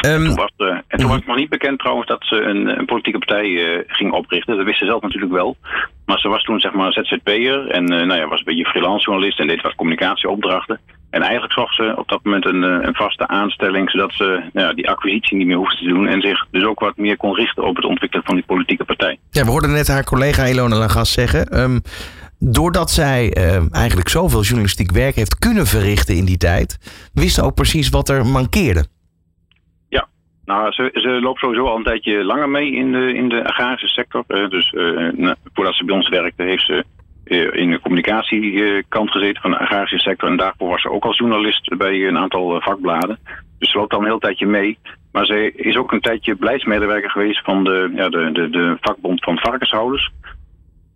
[0.03, 1.07] En Ehm, toen, was, eh, en toen mhm.
[1.07, 4.55] was het nog niet bekend trouwens dat ze een, een politieke partij eh, ging oprichten.
[4.57, 5.57] Dat wist ze zelf natuurlijk wel.
[6.05, 9.05] Maar ze was toen zeg maar ZZP'er en eh, nou ja, was een beetje freelance
[9.05, 10.79] journalist en deed wat communicatieopdrachten.
[11.09, 14.73] En eigenlijk zocht ze op dat moment een, een vaste aanstelling, zodat ze nou ja,
[14.73, 16.07] die acquisitie niet meer hoefde te doen.
[16.07, 19.17] En zich dus ook wat meer kon richten op het ontwikkelen van die politieke partij.
[19.29, 21.47] ja, we hoorden net haar collega Ilona Lagas zeggen.
[21.47, 21.79] ehm,
[22.39, 26.77] doordat zij ehm, eigenlijk zoveel journalistiek werk heeft kunnen verrichten in die tijd,
[27.13, 28.85] wist ze ook precies wat er mankeerde.
[30.45, 33.87] Nou, ze, ze loopt sowieso al een tijdje langer mee in de, in de agrarische
[33.87, 34.23] sector.
[34.27, 36.85] Dus eh, voordat ze bij ons werkte, heeft ze
[37.23, 40.29] eh, in de communicatiekant gezeten van de agrarische sector.
[40.29, 43.19] En daarvoor was ze ook als journalist bij een aantal eh, vakbladen.
[43.59, 44.77] Dus ze loopt al een heel tijdje mee.
[45.11, 49.23] Maar ze is ook een tijdje beleidsmedewerker geweest van de, ja, de, de, de vakbond
[49.23, 50.11] van varkenshouders.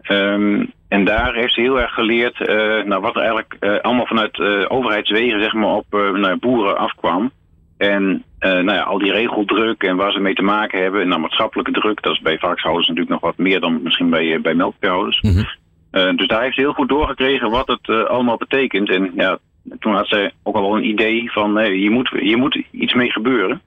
[0.01, 4.39] Ehm, en daar heeft ze heel erg geleerd eh, nou, wat er eigenlijk allemaal vanuit
[4.39, 7.31] eh, overheidswegen zeg maar, op naar boeren afkwam.
[7.77, 11.01] En eh, nou ja, al die regeldruk en waar ze mee te maken hebben.
[11.01, 14.33] En nou, maatschappelijke druk, dat is bij varkenshouders natuurlijk nog wat meer dan misschien bij,
[14.33, 15.21] eh, bij melkveehouders.
[15.21, 15.43] Mhm.
[15.91, 18.89] Eh, dus daar heeft ze heel goed doorgekregen wat het allemaal betekent.
[18.89, 19.37] En ja,
[19.79, 23.11] toen had zij ook al wel een idee van hier, moet, hier moet iets mee
[23.11, 23.61] gebeuren.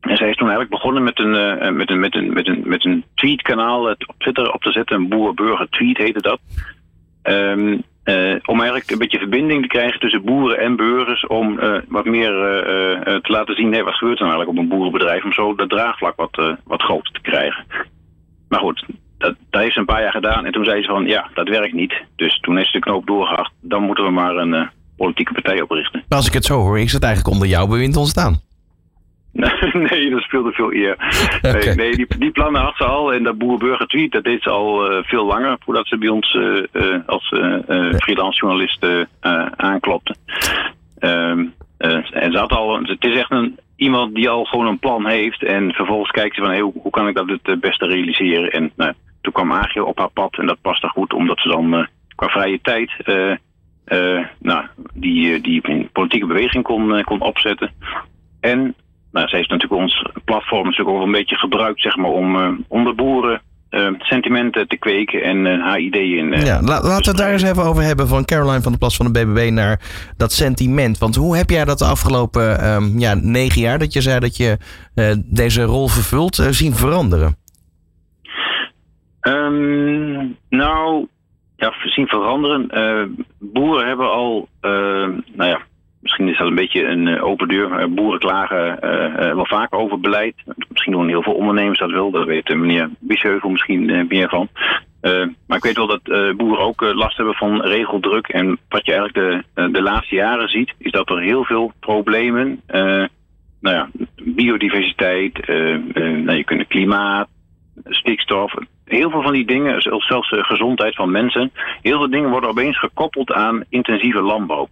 [0.00, 2.84] En zij is toen eigenlijk begonnen met een, met een, met een, met een, met
[2.84, 4.96] een tweetkanaal op Twitter op te zetten.
[4.96, 6.40] Een boer-burger tweet heette dat.
[7.22, 11.26] Ehm, eh, om eigenlijk een beetje verbinding te krijgen tussen boeren en burgers.
[11.26, 14.68] Om eh, wat meer eh, te laten zien, wat gebeurt er nou eigenlijk op een
[14.68, 15.24] boerenbedrijf.
[15.24, 17.64] Om zo dat draagvlak wat, wat groter te krijgen.
[18.48, 18.84] Maar goed,
[19.18, 20.44] dat, dat heeft ze een paar jaar gedaan.
[20.44, 22.02] En toen zei ze van, ja, dat werkt niet.
[22.16, 23.52] Dus toen is de knoop doorgehakt.
[23.60, 26.04] Dan moeten we maar een politieke partij oprichten.
[26.08, 28.40] Als ik het zo hoor, is het eigenlijk onder jouw bewind ontstaan.
[29.90, 30.96] nee, dat speelde veel eer.
[31.42, 33.12] Nee, nee die, die plannen had ze al.
[33.12, 35.56] En dat boerenburger tweet, dat deed ze al eh, veel langer.
[35.64, 37.28] Voordat ze bij ons eh, eh, als
[37.96, 38.86] freelance journalist
[39.56, 40.14] aanklopte.
[40.98, 41.46] Ehm,
[41.78, 45.06] eh, en ze had al, het is echt een, iemand die al gewoon een plan
[45.06, 45.42] heeft.
[45.42, 48.50] En vervolgens kijkt ze van, hey, hoe, hoe kan ik dat het beste realiseren?
[48.50, 50.38] En nou, toen kwam Agio op haar pad.
[50.38, 52.90] En dat paste goed, omdat ze dan qua vrije tijd...
[54.38, 54.64] nou,
[54.94, 57.72] die, die politieke beweging kon, kon opzetten.
[58.40, 58.74] En
[59.12, 62.84] nou, ze heeft natuurlijk ons platform natuurlijk ook een beetje gebruikt zeg maar, om, om
[62.84, 66.32] de boeren eh, sentimenten te kweken en eh, haar ideeën.
[66.32, 68.08] eh, Ja, la- laten we het daar eens even over hebben.
[68.08, 69.80] Van Caroline van de Plas van de BBB naar
[70.16, 70.98] dat sentiment.
[70.98, 74.36] Want hoe heb jij dat de afgelopen ehm, ja, negen jaar dat je zei dat
[74.36, 74.58] je
[75.24, 77.36] deze rol vervult, zien veranderen?
[79.20, 81.06] Ehm, nou,
[81.56, 82.66] ja, zien veranderen.
[83.38, 85.60] Boeren hebben al, nou ja,
[86.00, 87.72] misschien is dat een beetje een eh, open deur.
[87.72, 90.34] Eh, boeren klagen eh, wel vaak over beleid.
[90.68, 92.10] Misschien doen heel veel ondernemers dat wel.
[92.10, 94.48] Daar weet meneer Biesheuvel misschien meer van.
[95.46, 98.28] Maar ik weet wel dat boeren ook last hebben van regeldruk.
[98.28, 102.60] En wat je eigenlijk de, de laatste jaren ziet, is dat er heel veel problemen.
[102.66, 103.88] nou ja,
[104.22, 105.46] biodiversiteit,
[105.94, 107.28] nou, je kunt klimaat,
[107.84, 108.52] stikstof.
[108.84, 111.52] Heel veel van die dingen, zelfs de gezondheid van mensen.
[111.82, 114.68] Heel veel dingen worden opeens gekoppeld aan intensieve landbouw.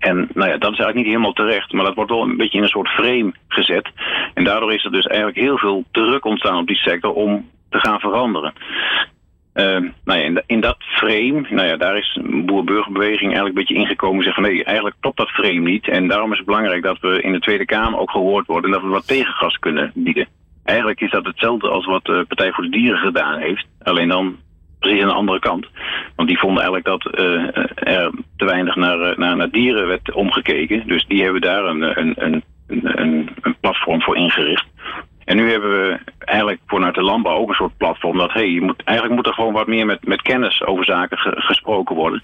[0.00, 2.56] En nou ja, dat is eigenlijk niet helemaal terecht, maar dat wordt wel een beetje
[2.56, 3.90] in een soort frame gezet.
[4.34, 7.78] En daardoor is er dus eigenlijk heel veel druk ontstaan op die sector om te
[7.78, 8.52] gaan veranderen.
[9.52, 13.48] Ehm, nou ja, in, da- in dat frame, nou ja, daar is een boer-burgerbeweging eigenlijk
[13.48, 15.88] een beetje ingekomen en zeggen van nee, eigenlijk klopt dat frame niet.
[15.88, 18.76] En daarom is het belangrijk dat we in de Tweede Kamer ook gehoord worden en
[18.76, 20.28] dat we wat tegengas kunnen bieden.
[20.64, 24.36] Eigenlijk is dat hetzelfde als wat de Partij voor de Dieren gedaan heeft, alleen dan
[24.80, 25.66] precies aan de andere kant.
[26.16, 30.12] Want die vonden eigenlijk dat eh, er te weinig naar, eh, naar, naar dieren werd
[30.12, 30.86] omgekeken.
[30.86, 34.66] Dus die hebben daar een, een, een, een, een platform voor ingericht.
[35.30, 38.60] En nu hebben we eigenlijk vanuit de landbouw ook een soort platform dat hey, je
[38.60, 42.22] moet, eigenlijk moet er gewoon wat meer met, met kennis over zaken ge- gesproken worden.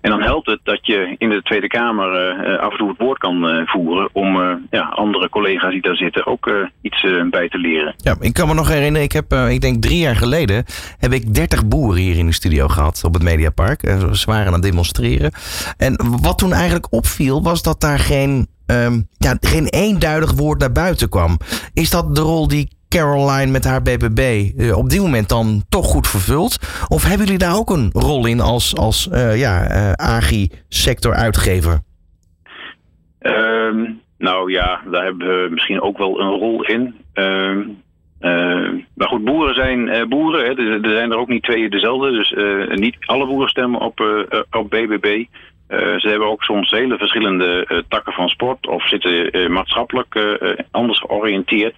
[0.00, 2.88] En dan helpt het dat je in de Tweede Kamer eh, eh, af en toe
[2.88, 4.36] het woord kan eh, voeren om
[4.70, 6.50] ja, andere collega's die daar zitten ook
[6.82, 7.94] iets bij te leren.
[7.96, 10.64] Ja, ik kan me nog herinneren, ik heb, ik denk drie jaar geleden,
[10.98, 13.80] heb ik 30 boeren hier in de studio gehad op het Mediapark.
[14.12, 15.32] Ze waren aan het demonstreren.
[15.76, 20.72] En wat toen eigenlijk opviel, was dat daar geen, ehm, ja, geen eenduidig woord naar
[20.72, 21.38] buiten kwam.
[21.74, 25.86] Is dat de rol die Caroline met haar BBB eh, op dit moment dan toch
[25.86, 26.58] goed vervult?
[26.88, 31.78] Of hebben jullie daar ook een rol in als, als eh, ja, eh, agri-sector uitgever?
[33.18, 36.94] Ehm, nou ja, daar hebben we misschien ook wel een rol in.
[37.12, 37.60] Ehm,
[38.20, 40.44] eh, maar goed, boeren zijn boeren.
[40.44, 40.80] Hè.
[40.82, 42.10] Er, zijn er ook niet twee dezelfde.
[42.10, 42.34] Dus
[42.78, 44.00] niet alle boeren stemmen op,
[44.50, 45.24] op BBB.
[45.70, 50.38] Eh, ze hebben ook soms hele verschillende eh, takken van sport of zitten eh, maatschappelijk
[50.70, 51.74] anders georiënteerd.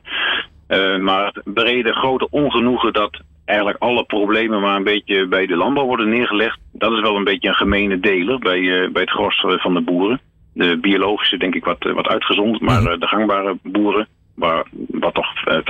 [1.00, 5.86] Maar het brede grote ongenoegen dat eigenlijk alle problemen maar een beetje bij de landbouw
[5.86, 6.58] worden neergelegd.
[6.72, 10.20] Dat is wel een beetje een gemene deler bij, bij het gros van de boeren.
[10.54, 15.26] De biologische denk ik wat, wat uitgezond, maar uh, de gangbare boeren, waar, wat toch
[15.46, 15.62] 95%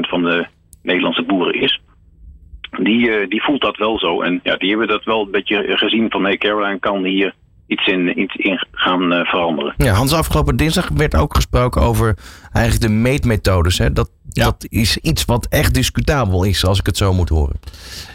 [0.00, 0.46] van de
[0.82, 1.80] Nederlandse boeren is,
[2.78, 4.20] die, die voelt dat wel zo.
[4.20, 7.34] En ja, die hebben dat wel een beetje gezien van hey, Caroline kan hier
[7.66, 9.74] iets in, iets in gaan uh, veranderen.
[9.76, 12.16] Ja, Hans, afgelopen dinsdag werd ook gesproken over
[12.52, 13.78] eigenlijk de meetmethodes.
[13.78, 13.92] Hè?
[13.92, 14.44] Dat, Ja.
[14.44, 17.60] dat is iets wat echt discutabel is, als ik het zo moet horen.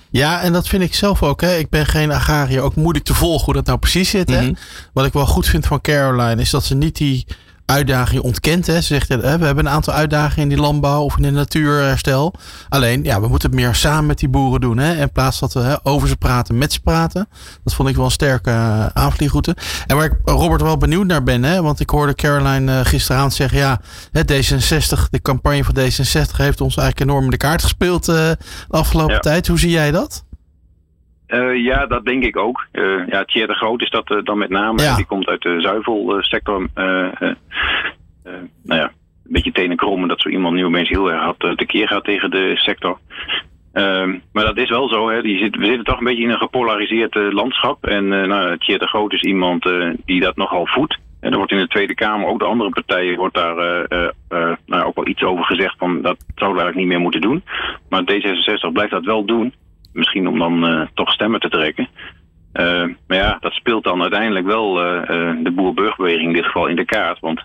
[0.10, 1.42] Ja, en dat vind ik zelf ook.
[1.42, 1.58] Hè.
[1.58, 4.30] Ik ben geen agrariër, ook moeilijk te volgen hoe dat nou precies zit.
[4.30, 4.42] Hè.
[4.42, 4.54] Mhm.
[4.94, 7.26] Wat ik wel goed vind van Caroline is dat ze niet die
[7.70, 8.68] uitdaging ontkent.
[8.68, 8.74] Hè.
[8.74, 12.34] Ze zegt, we hebben een aantal uitdagingen in die landbouw of in de natuurherstel.
[12.70, 14.78] Alleen, ja, we moeten het meer samen met die boeren doen.
[14.78, 15.02] Hè.
[15.02, 17.28] In plaats dat we hè, over ze praten, met ze praten.
[17.64, 19.56] Dat vond ik wel een sterke uh, aanvliegroute.
[19.88, 23.34] En waar ik Robert wel benieuwd naar ben, hè, want ik hoorde Caroline uh, gisteravond
[23.34, 27.62] zeggen, ja, hè, D66, de campagne van D66 heeft ons eigenlijk enorm in de kaart
[27.62, 29.20] gespeeld uh, de afgelopen ja.
[29.20, 29.48] tijd.
[29.48, 30.24] Hoe zie jij dat?
[31.30, 32.68] Uh, ja, dat denk ik ook.
[32.72, 34.82] Uh, ja, Thierry de Groot is dat uh, dan met name.
[34.82, 34.96] Ja.
[34.96, 36.68] Die komt uit de zuivelsector.
[36.74, 37.36] nou
[38.64, 38.92] ja, een
[39.32, 42.52] beetje tenen krommen dat zo iemand nu opeens heel erg hard tekeer gaat tegen de
[42.56, 43.00] sector.
[43.74, 45.10] Ehm, maar dat is wel zo.
[45.10, 45.22] Hè.
[45.22, 47.86] Die zit, we zitten toch een beetje in een gepolariseerd landschap.
[47.86, 49.70] En nou, Thierry de Groot is iemand
[50.06, 50.98] die dat nogal voedt.
[51.20, 53.88] En er wordt in de Tweede Kamer, ook de andere partijen, wordt daar
[54.66, 57.44] nou, ook wel iets over gezegd van dat zouden we eigenlijk niet meer moeten doen.
[57.90, 59.54] Maar D66 blijft dat wel doen.
[59.94, 61.88] Misschien om dan uh, toch stemmen te trekken.
[62.54, 65.02] Uh, maar ja, dat speelt dan uiteindelijk wel uh,
[65.44, 67.20] de boer-burgerbeweging in dit geval in de kaart.
[67.20, 67.44] Want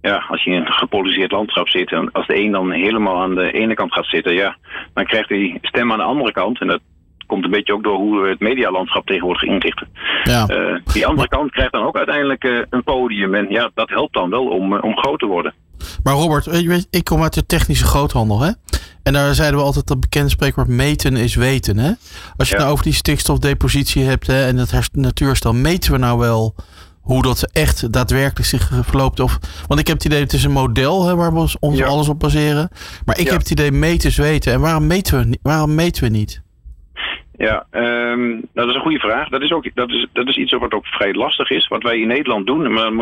[0.00, 3.34] ja, als je in een gepolariseerd landschap zit en als de een dan helemaal aan
[3.34, 4.56] de ene kant gaat zitten, ja,
[4.94, 6.60] dan krijgt hij stem aan de andere kant.
[6.60, 6.80] En dat
[7.26, 9.82] komt een beetje ook door hoe het medialandschap tegenwoordig ingericht.
[10.24, 10.46] Ja.
[10.92, 13.34] die andere kant krijgt dan ook uiteindelijk een podium.
[13.34, 15.54] En ja, dat helpt dan wel om, om groot te worden.
[16.02, 18.50] Maar Robert, weet, ik kom uit de technische groothandel, hè?
[19.02, 21.88] En daar zeiden we altijd dat bekende spreekwoord meten is weten, hè?
[21.88, 21.96] Als
[22.36, 22.50] je Ja.
[22.50, 26.54] het nou over die stikstofdepositie hebt hè, en het natuurstel, meten we nou wel
[27.00, 29.20] hoe dat echt daadwerkelijk zich verloopt?
[29.20, 31.86] Of, want ik heb het idee, het is een model hè, waar we ons, Ja.
[31.86, 32.68] alles op baseren.
[33.04, 33.30] Maar ik Ja.
[33.30, 34.52] heb het idee, meten is weten.
[34.52, 36.40] En waarom meten we, waarom meten we niet?
[37.40, 39.28] Ja, ehm, nou, dat is een goede vraag.
[39.28, 42.00] Dat is, ook, dat, is, dat is iets wat ook vrij lastig is, wat wij
[42.00, 42.72] in Nederland doen.
[42.72, 42.92] Maar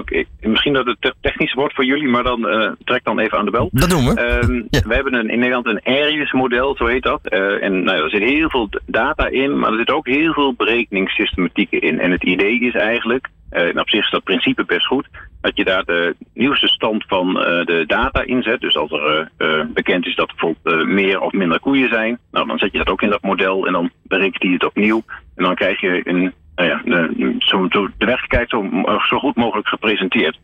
[0.41, 3.45] misschien dat het te technisch wordt voor jullie, maar dan eh, trek dan even aan
[3.45, 3.69] de bel.
[3.73, 4.15] Dat doen we.
[4.15, 4.81] Ehm, Ja.
[4.89, 7.21] We hebben een, in Nederland een Arius-model, zo heet dat.
[7.23, 10.33] Eh, en nou, ja, er zit heel veel data in, maar er zit ook heel
[10.33, 12.01] veel berekeningssystematieken in.
[12.01, 15.09] En het idee is eigenlijk, en op zich is dat principe best goed,
[15.41, 18.61] dat je daar de nieuwste stand van eh, de data inzet.
[18.61, 22.19] Dus als er eh, eh, bekend is dat bijvoorbeeld eh, meer of minder koeien zijn,
[22.31, 25.03] nou, dan zet je dat ook in dat model en dan berekent hij het opnieuw.
[25.37, 28.69] En dan krijg je een, nou ja, de, zo, de werkelijkheid zo,
[29.09, 30.39] zo goed mogelijk gepresenteerd.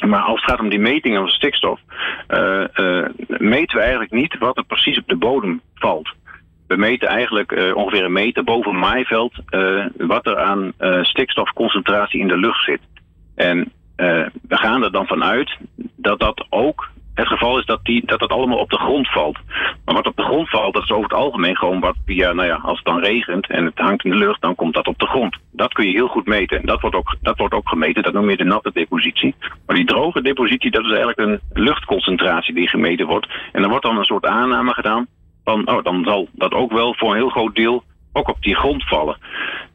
[0.00, 1.80] Maar als het gaat om die metingen van stikstof,
[2.26, 6.12] eh, eh, meten we eigenlijk niet wat er precies op de bodem valt.
[6.66, 12.20] We meten eigenlijk eh, ongeveer een meter boven maaiveld eh, wat er aan eh, stikstofconcentratie
[12.20, 12.80] in de lucht zit.
[13.34, 15.56] En we gaan er dan vanuit
[15.96, 19.38] dat dat ook het geval is dat, die, dat dat allemaal op de grond valt.
[19.84, 22.48] Maar wat op de grond valt, dat is over het algemeen gewoon wat via, nou
[22.48, 24.98] ja, als het dan regent en het hangt in de lucht, dan komt dat op
[24.98, 25.36] de grond.
[25.52, 26.60] Dat kun je heel goed meten.
[26.60, 29.34] En dat wordt ook, dat wordt ook gemeten, dat noem je de natte depositie.
[29.66, 33.28] Maar die droge depositie, dat is eigenlijk een luchtconcentratie die gemeten wordt.
[33.52, 35.06] En er wordt dan een soort aanname gedaan
[35.44, 38.56] van, oh, dan zal dat ook wel voor een heel groot deel ook op die
[38.56, 39.18] grond vallen.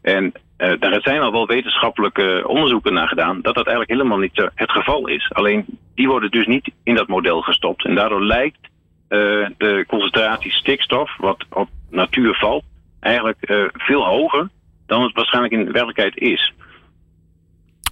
[0.02, 4.40] En eh, daar zijn al wel wetenschappelijke onderzoeken naar gedaan dat dat eigenlijk helemaal niet
[4.40, 5.32] eh, het geval is.
[5.34, 7.86] Alleen die worden dus niet in dat model gestopt.
[7.86, 8.60] En daardoor lijkt
[9.08, 9.20] eh,
[9.58, 12.64] de concentratie stikstof, wat op natuur valt,
[13.00, 14.50] eigenlijk veel hoger
[14.86, 16.54] dan het waarschijnlijk in werkelijkheid is.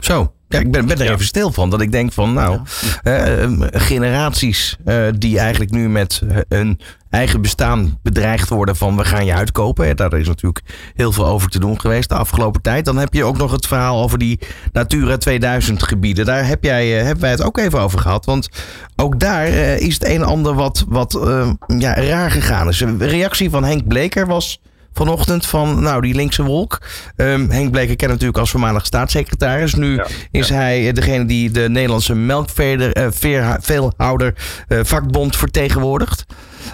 [0.01, 0.36] Zo.
[0.49, 1.11] Ja, ik ben, ben er Ja.
[1.13, 1.69] even stil van.
[1.69, 2.59] Dat ik denk van, nou,
[3.03, 6.79] eh, eh, generaties eh, die eigenlijk nu met eh, hun
[7.09, 9.95] eigen bestaan bedreigd worden van we gaan je uitkopen.
[9.95, 10.61] Daar is natuurlijk
[10.95, 12.85] heel veel over te doen geweest de afgelopen tijd.
[12.85, 14.39] Dan heb je ook nog het verhaal over die
[14.71, 16.25] Natura 2000 gebieden.
[16.25, 18.25] Daar heb jij, eh, hebben wij het ook even over gehad.
[18.25, 18.49] Want
[18.95, 22.67] ook daar eh, is het een en ander wat, wat eh, ja, raar gegaan.
[22.67, 24.59] Dus een reactie van Henk Bleker was
[24.97, 26.81] vanochtend van nou, die linkse wolk.
[27.15, 29.75] Ehm, Henk Bleker kent natuurlijk als voormalig staatssecretaris.
[29.75, 34.33] Nu Ja, is hij eh, degene die de Nederlandse melkveehouder
[34.67, 36.25] eh, vakbond vertegenwoordigt.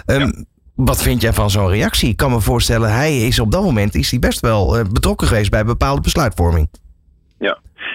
[0.06, 0.30] Ehm,
[0.74, 2.08] Wat vind jij van zo'n reactie?
[2.08, 5.26] Ik kan me voorstellen, hij is op dat moment is hij best wel eh, betrokken
[5.26, 6.68] geweest bij bepaalde besluitvorming.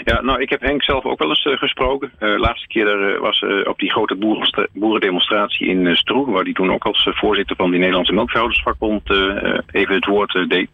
[0.03, 0.21] Ja.
[0.21, 2.11] nou, ik heb Henk zelf ook wel eens eh, gesproken.
[2.19, 4.15] Eh, De laatste keer eh, was eh, op die grote
[4.73, 9.09] boerendemonstratie in uh, Stroe, waar hij toen ook als eh, voorzitter van die Nederlandse Melkveehoudersvakbond
[9.09, 10.69] eh, eh, even het woord eh, deed.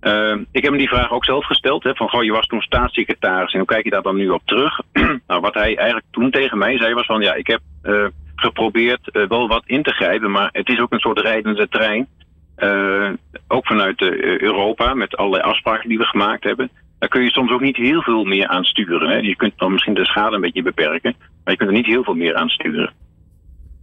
[0.00, 1.82] Eh, ik heb hem die vraag ook zelf gesteld.
[1.82, 4.42] Hè, van, goh, je was toen staatssecretaris en hoe kijk je daar dan nu op
[4.44, 4.80] terug?
[5.28, 8.04] nou, wat hij eigenlijk toen tegen mij zei was van, ja, ik heb eh,
[8.34, 12.06] geprobeerd eh, wel wat in te grijpen, maar het is ook een soort rijdende trein.
[12.56, 13.10] eh,
[13.48, 16.70] ook vanuit eh, Europa, met allerlei afspraken die we gemaakt hebben.
[17.04, 19.08] Daar kun je soms ook niet heel veel meer aan sturen.
[19.08, 19.16] Hè.
[19.16, 22.04] Je kunt dan misschien de schade een beetje beperken, maar je kunt er niet heel
[22.04, 22.92] veel meer aan sturen.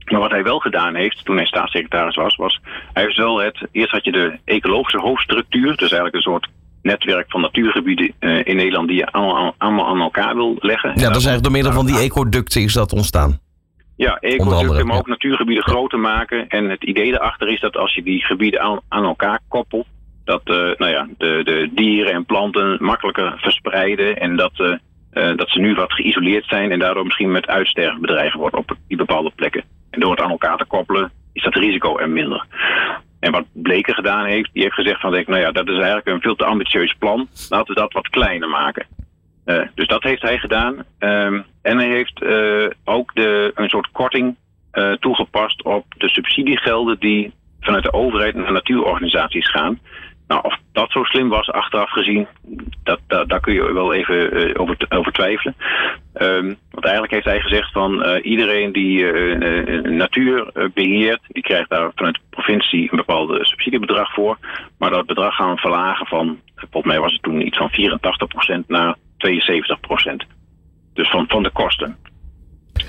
[0.05, 2.60] Maar wat hij wel gedaan heeft toen hij staatssecretaris was, was
[2.93, 3.67] hij heeft wel het.
[3.71, 6.47] Eerst had je de ecologische hoofdstructuur, dus eigenlijk een soort
[6.81, 10.89] netwerk van natuurgebieden uh, in Nederland die je allemaal, allemaal aan elkaar wil leggen.
[10.89, 13.39] Ja, dat is eigenlijk door middel van die ecoducten is dat ontstaan.
[13.95, 16.47] Ja, ecoducten, maar ook natuurgebieden groter maken.
[16.47, 19.88] En het idee daarachter is dat als je die gebieden aan, aan elkaar koppelt,
[20.31, 24.67] dat uh, nou ja, de, de dieren en planten makkelijker verspreiden en dat, uh,
[25.13, 28.75] uh, dat ze nu wat geïsoleerd zijn en daardoor misschien met uitsterven bedreigd worden op
[28.87, 29.63] die bepaalde plekken.
[29.89, 32.45] En door het aan elkaar te koppelen is dat risico er minder.
[33.19, 36.21] En wat Bleken gedaan heeft, die heeft gezegd van, nou ja, dat is eigenlijk een
[36.21, 37.27] veel te ambitieus plan.
[37.49, 38.85] Laten we dat wat kleiner maken.
[39.75, 40.73] Dus dat heeft hij gedaan.
[40.99, 42.25] Um, en hij heeft
[42.83, 44.35] ook de, een soort korting
[44.99, 49.79] toegepast op de subsidiegelden die vanuit de overheid naar natuurorganisaties gaan.
[50.31, 52.27] Nou, of dat zo slim was achteraf gezien,
[52.83, 55.55] dat, daar kun je wel even uh, over, over twijfelen.
[56.13, 61.69] Um, want eigenlijk heeft hij gezegd van uh, iedereen die uh, natuur beheert, die krijgt
[61.69, 64.37] daar vanuit de provincie een bepaalde subsidiebedrag voor.
[64.77, 67.71] Maar dat bedrag gaan we verlagen van, volgens mij was het toen iets van
[68.63, 70.27] 84% naar 72%.
[70.93, 71.97] Dus van, van de kosten.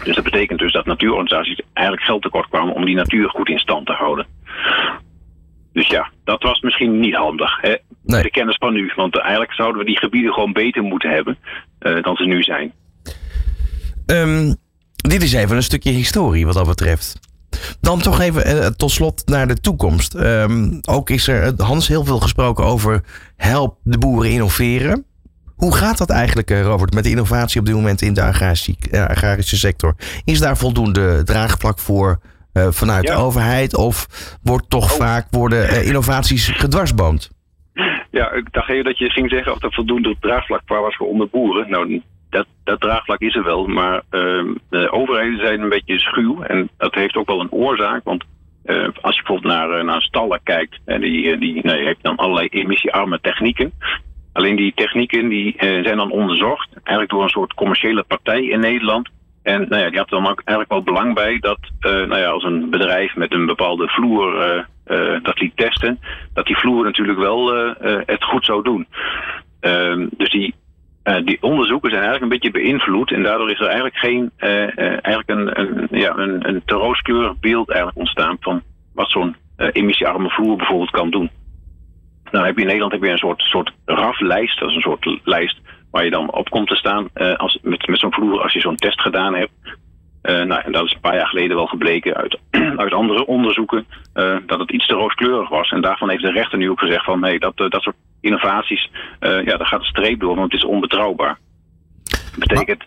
[0.05, 3.59] Dus dat betekent dus dat natuurorganisaties eigenlijk geld tekort kwamen om die natuur goed in
[3.59, 4.26] stand te houden.
[5.73, 7.61] Dus ja, dat was misschien niet handig.
[7.61, 7.75] Hè?
[8.03, 8.23] Nee.
[8.23, 8.93] De kennis van nu.
[8.97, 11.39] Want eigenlijk zouden we die gebieden gewoon beter moeten hebben
[11.81, 12.73] uh, dan ze nu zijn.
[14.07, 14.57] Um,
[14.97, 17.21] dit is even een stukje historie wat dat betreft.
[17.81, 20.15] Dan toch even uh, tot slot naar de toekomst.
[20.15, 23.03] Um, ook is er, Hans, heel veel gesproken over
[23.37, 25.05] help de boeren innoveren.
[25.57, 28.75] Hoe gaat dat eigenlijk, Robert, met de innovatie op dit moment in de agrarische,
[29.09, 29.95] agrarische sector?
[30.25, 32.21] Is daar voldoende draagvlak voor
[32.55, 33.15] uh, vanuit ja.
[33.15, 33.77] de overheid?
[33.77, 34.07] Of
[34.43, 34.99] wordt toch oh.
[34.99, 37.31] vaak worden uh, innovaties gedwarsboomd?
[38.11, 41.29] Ja, ik dacht even dat je ging zeggen of er voldoende draagvlak was voor onder
[41.29, 41.71] boeren.
[41.71, 46.43] Nou, dat, dat draagvlak is er wel, maar uh, de overheden zijn een beetje schuw.
[46.43, 48.25] En dat heeft ook wel een oorzaak, want
[48.65, 52.17] uh, als je bijvoorbeeld naar, naar stallen kijkt, en die, die nou, je hebt dan
[52.17, 53.73] allerlei emissiearme technieken.
[54.33, 59.09] Alleen die technieken die, zijn dan onderzocht, eigenlijk door een soort commerciële partij in Nederland.
[59.42, 62.28] En nou ja, die had dan ook eigenlijk wel belang bij dat uh, nou ja,
[62.28, 65.98] als een bedrijf met een bepaalde vloer uh, uh, dat liet testen,
[66.35, 67.55] dat die vloer natuurlijk wel
[68.07, 68.87] het goed zou doen.
[69.61, 70.55] Ehm, dus die,
[71.24, 75.61] die onderzoeken zijn eigenlijk een beetje beïnvloed en daardoor is er eigenlijk geen eigenlijk een,
[75.61, 78.62] een, ja, een, een te rooskleurig beeld eigenlijk ontstaan van
[78.94, 81.31] wat zo'n emissiearme vloer bijvoorbeeld kan doen.
[82.31, 85.20] Nou heb je in Nederland heb je een soort, soort RAF-lijst, dat is een soort
[85.24, 85.61] lijst
[85.92, 88.61] waar je dan op komt te staan uh, als, met, met zo'n vloer als je
[88.61, 89.52] zo'n test gedaan hebt.
[90.22, 92.38] Uh, nou, en dat is een paar jaar geleden wel gebleken uit,
[92.76, 95.70] uit andere onderzoeken uh, dat het iets te rooskleurig was.
[95.70, 99.57] En daarvan heeft de rechter nu ook gezegd van nee, dat, dat soort innovaties, ja,
[99.57, 101.38] daar gaat een streep door, want het is onbetrouwbaar.
[102.11, 102.85] Dat betekent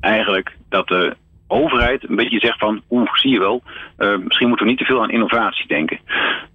[0.00, 3.62] eigenlijk dat de overheid een beetje zegt van oeh, zie je wel,
[3.96, 5.98] misschien moeten we niet te veel aan innovatie denken.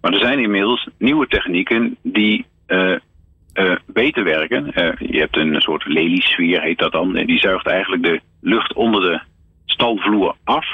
[0.01, 2.45] Maar er zijn inmiddels nieuwe technieken die
[3.85, 4.65] beter werken.
[4.65, 7.15] Uh, je hebt een soort leliesfeer, heet dat dan.
[7.15, 9.19] En die zuigt eigenlijk de lucht onder de
[9.65, 10.65] stalvloer af.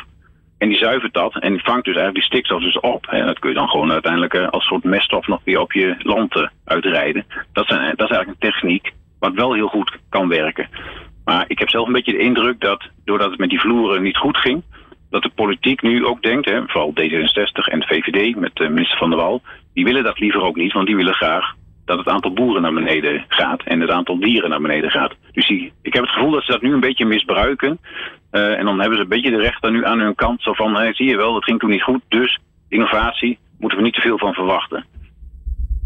[0.57, 3.05] En die zuivert dat en vangt dus eigenlijk die stikstof dus op.
[3.05, 5.95] En dat kun je dan gewoon uiteindelijk uh, als soort meststof nog weer op je
[5.99, 7.25] land uitrijden.
[7.53, 10.69] Dat, zijn, dat is eigenlijk een techniek wat wel heel goed kan werken.
[11.25, 14.17] Maar ik heb zelf een beetje de indruk dat doordat het met die vloeren niet
[14.17, 14.63] goed ging,
[15.09, 19.09] dat de politiek nu ook denkt, hè, vooral D66 en de VVD met minister Van
[19.09, 19.41] der Wal,
[19.73, 21.53] die willen dat liever ook niet, want die willen graag
[21.85, 25.13] dat het aantal boeren naar beneden gaat en het aantal dieren naar beneden gaat.
[25.31, 27.79] Dus die, ik heb het gevoel dat ze dat nu een beetje misbruiken.
[28.31, 30.41] Uh, en dan hebben ze een beetje de rechter nu aan hun kant.
[30.41, 32.01] Zo van, hey, zie je wel, dat ging toen niet goed.
[32.07, 34.85] Dus innovatie moeten we niet te veel van verwachten.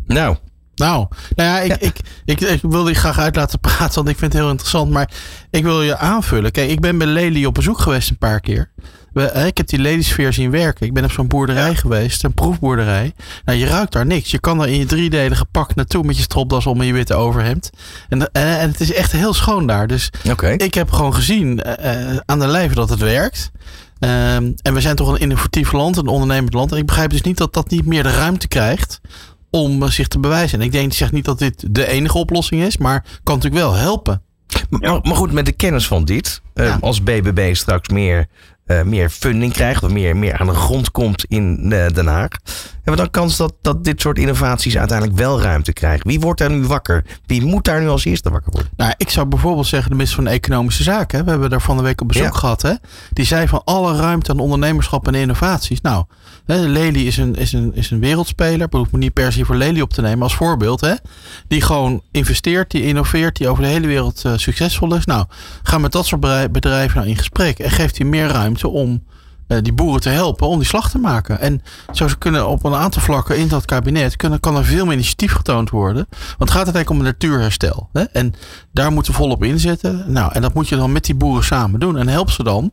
[0.08, 0.36] Nou,
[0.76, 1.88] nou, nou ja, ik, ja.
[1.88, 4.92] Ik, ik, ik, wil je graag uit laten praten, want ik vind het heel interessant.
[4.92, 5.12] Maar
[5.52, 6.52] ik wil je aanvullen.
[6.52, 8.72] Kijk, ik ben bij Lely op bezoek geweest een paar keer.
[9.14, 10.86] We, ik heb die ladiesfeer zien werken.
[10.86, 11.76] Ik ben op zo'n boerderij ja.
[11.76, 13.14] geweest, een proefboerderij.
[13.46, 14.32] Nou, je ruikt daar niks.
[14.32, 17.16] Je kan daar in je driedelige pak naartoe met je stropdas om en je witte
[17.16, 17.70] overhemd.
[18.10, 19.88] En, en, en het is echt heel schoon daar.
[19.88, 20.54] Dus okay.
[20.54, 23.52] ik heb gewoon gezien uh, aan de lijve dat het werkt.
[24.00, 26.72] Um, en we zijn toch een innovatief land, een ondernemend land.
[26.72, 29.02] En ik begrijp dus niet dat dat niet meer de ruimte krijgt
[29.50, 30.60] om zich te bewijzen.
[30.60, 33.74] En ik denk, zeg niet dat dit de enige oplossing is, maar kan natuurlijk wel
[33.74, 34.22] helpen.
[34.70, 36.66] Maar, maar goed, met de kennis van dit, ja.
[36.66, 38.26] uh, als BBB straks meer uh,
[38.84, 42.30] meer funding krijgt, of meer, meer aan de grond komt in uh, Den Haag,
[42.90, 46.08] hebben we dan kans dat, dat dit soort innovaties uiteindelijk wel ruimte krijgen?
[46.08, 47.06] Wie wordt daar nu wakker?
[47.26, 48.72] Wie moet daar nu als eerste wakker worden?
[48.78, 51.24] Nou, ik zou bijvoorbeeld zeggen de minister van Economische Zaken.
[51.24, 52.40] We hebben daar van de week op bezoek ja.
[52.40, 52.62] gehad.
[52.62, 52.74] Hè?
[53.12, 55.82] Die zei van alle ruimte aan ondernemerschap en innovaties.
[55.82, 56.06] Nou,
[56.50, 58.66] Hè, Lely is een, is, een, is een wereldspeler.
[58.66, 60.82] Ik hoef me niet per se voor Lely op te nemen als voorbeeld.
[60.82, 60.94] Hè?
[61.48, 65.06] Die gewoon investeert, die innoveert, die over de hele wereld uh, succesvol is.
[65.06, 65.26] Nou,
[65.64, 69.04] ga met dat soort bedrijven nou in gesprek en geeft die meer ruimte om
[69.58, 71.40] die boeren te helpen om die slag te maken.
[71.40, 74.94] En zo kunnen op een aantal vlakken in dat kabinet kunnen, kan er veel meer
[74.94, 76.08] initiatief getoond worden.
[76.10, 77.90] Want het gaat uiteindelijk om natuurherstel.
[77.94, 78.04] Hè?
[78.04, 78.34] En
[78.72, 80.04] daar moeten we volop inzetten.
[80.08, 81.98] Nou, en dat moet je dan met die boeren samen doen.
[81.98, 82.72] En help ze dan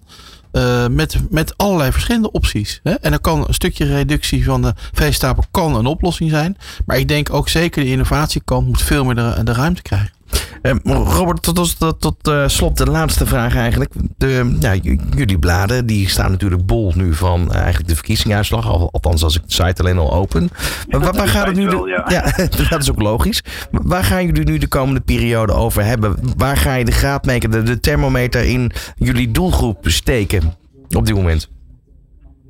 [0.53, 2.81] uh, met, met allerlei verschillende opties.
[2.83, 2.93] Hè?
[2.93, 6.57] En dan kan een stukje reductie van de veestapel kan een oplossing zijn.
[6.87, 10.16] Maar ik denk ook zeker de innovatiekant moet veel meer de, de ruimte krijgen.
[10.63, 10.73] Uh,
[11.05, 13.93] Robert, tot, tot, tot uh, slot de laatste vraag eigenlijk.
[14.17, 14.75] De, ja,
[15.17, 18.91] jullie bladen die staan natuurlijk bol nu van uh, eigenlijk de verkiezingsuitslag.
[18.93, 20.51] Althans, als ik de site alleen al open.
[20.89, 21.67] Maar waar, waar gaat het nu?
[21.67, 22.05] Wel, ja.
[22.37, 22.47] ja.
[22.69, 23.43] dat is ook logisch.
[23.71, 26.17] Waar gaan jullie nu de komende periode over hebben?
[26.37, 30.55] Waar ga je de graadmeter, de, de thermometer in jullie doelgroep steken
[30.91, 31.49] op dit moment?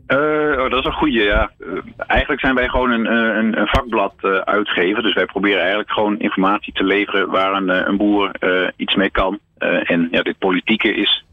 [0.08, 1.50] Uh, dat is een goede, ja.
[1.58, 5.02] Uh, eigenlijk zijn wij gewoon een, een, een vakblad uh, uitgever.
[5.02, 8.30] Dus wij proberen eigenlijk gewoon informatie te leveren waar een, een boer
[8.76, 9.38] iets mee kan.
[9.58, 11.24] en ja, dit politieke is,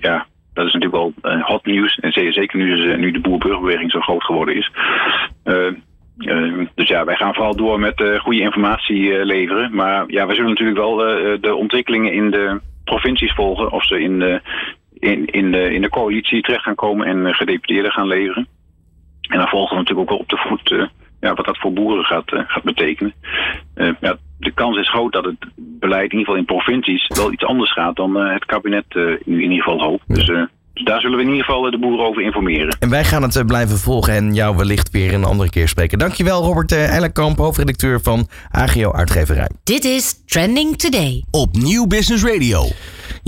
[0.00, 0.92] ja, dat is natuurlijk
[1.22, 1.98] wel hot nieuws.
[1.98, 4.70] En zeker nu, nu de boerburgerbeweging zo groot geworden is.
[6.74, 9.74] dus ja, wij gaan vooral door met goede informatie leveren.
[9.74, 10.96] Maar ja, we zullen natuurlijk wel
[11.40, 13.72] de ontwikkelingen in de provincies volgen.
[13.72, 14.40] Of ze in de
[15.00, 18.48] in, in, de, in de coalitie terecht gaan komen en uh, gedeputeerden gaan leveren.
[19.20, 20.86] En dan volgen we natuurlijk ook wel op de voet uh,
[21.20, 23.14] ja, wat dat voor boeren gaat, uh, gaat betekenen.
[24.00, 27.44] ja, de kans is groot dat het beleid in ieder geval in provincies wel iets
[27.44, 28.94] anders gaat dan het kabinet
[29.24, 30.04] nu in ieder geval hoopt.
[30.06, 30.26] Dus,
[30.78, 32.76] dus daar zullen we in ieder geval de boeren over informeren.
[32.80, 35.98] En wij gaan het blijven volgen en jou wellicht weer een andere keer spreken.
[35.98, 39.50] Dankjewel Robert Ellenkamp, hoofdredacteur van AGO Uitgeverij.
[39.64, 41.24] Dit is Trending Today.
[41.30, 42.60] Op Nieuw Business Radio.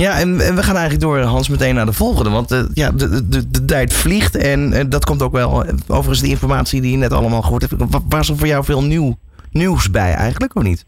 [0.00, 2.30] Ja, en, we gaan eigenlijk door, Hans, meteen naar de volgende.
[2.30, 4.36] Want uh, ja, de, de, de tijd vliegt.
[4.36, 7.82] En uh, dat komt ook wel, overigens de informatie die je net allemaal gehoord hebt.
[8.08, 9.18] Was er voor jou veel nieuw
[9.52, 10.84] nieuws bij eigenlijk, of niet?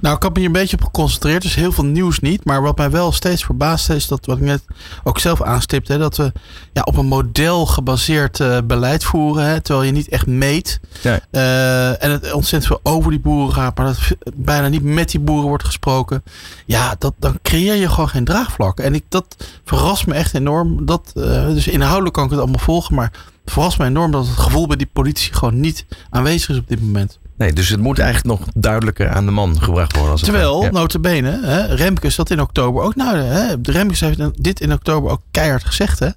[0.00, 1.42] Nou, ik heb me hier een beetje op geconcentreerd.
[1.42, 2.44] Dus heel veel nieuws niet.
[2.44, 4.64] Maar wat mij wel steeds verbaast is, dat wat ik net
[5.04, 6.32] ook zelf aanstipte, dat we
[6.72, 9.44] ja, op een model gebaseerd uh, beleid voeren.
[9.44, 10.80] Hè, terwijl je niet echt meet.
[11.02, 11.20] Ja.
[11.30, 13.98] Uh, en het ontzettend veel over die boeren gaat, maar dat
[14.34, 16.22] bijna niet met die boeren wordt gesproken.
[16.66, 18.80] Ja, dat, dan creëer je gewoon geen draagvlak.
[18.80, 20.86] En ik, dat verrast me echt enorm.
[20.86, 23.12] Dat, uh, dus inhoudelijk kan ik het allemaal volgen, maar
[23.44, 26.68] het verrast me enorm dat het gevoel bij die politie gewoon niet aanwezig is op
[26.68, 27.18] dit moment.
[27.36, 30.12] Nee, dus het moet eigenlijk nog duidelijker aan de man gebracht worden.
[30.12, 30.70] Als Terwijl, ja.
[30.70, 32.94] notabene, hè, Remkes dat in oktober ook...
[32.94, 36.08] Nou, hè, Remkes heeft dit in oktober ook keihard gezegd, hè.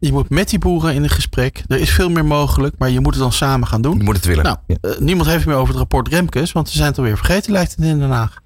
[0.00, 1.62] Je moet met die boeren in een gesprek.
[1.68, 3.96] Er is veel meer mogelijk, maar je moet het dan samen gaan doen.
[3.96, 4.44] Je moet het willen.
[4.44, 4.76] Nou, ja.
[4.80, 7.70] uh, niemand heeft meer over het rapport Remkes, want ze zijn het alweer vergeten, lijkt
[7.70, 8.38] het in Den Haag.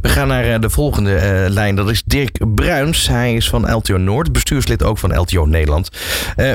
[0.00, 1.76] We gaan naar uh, de volgende uh, lijn.
[1.76, 3.08] Dat is Dirk Bruins.
[3.08, 5.90] Hij is van LTO Noord, bestuurslid ook van LTO Nederland.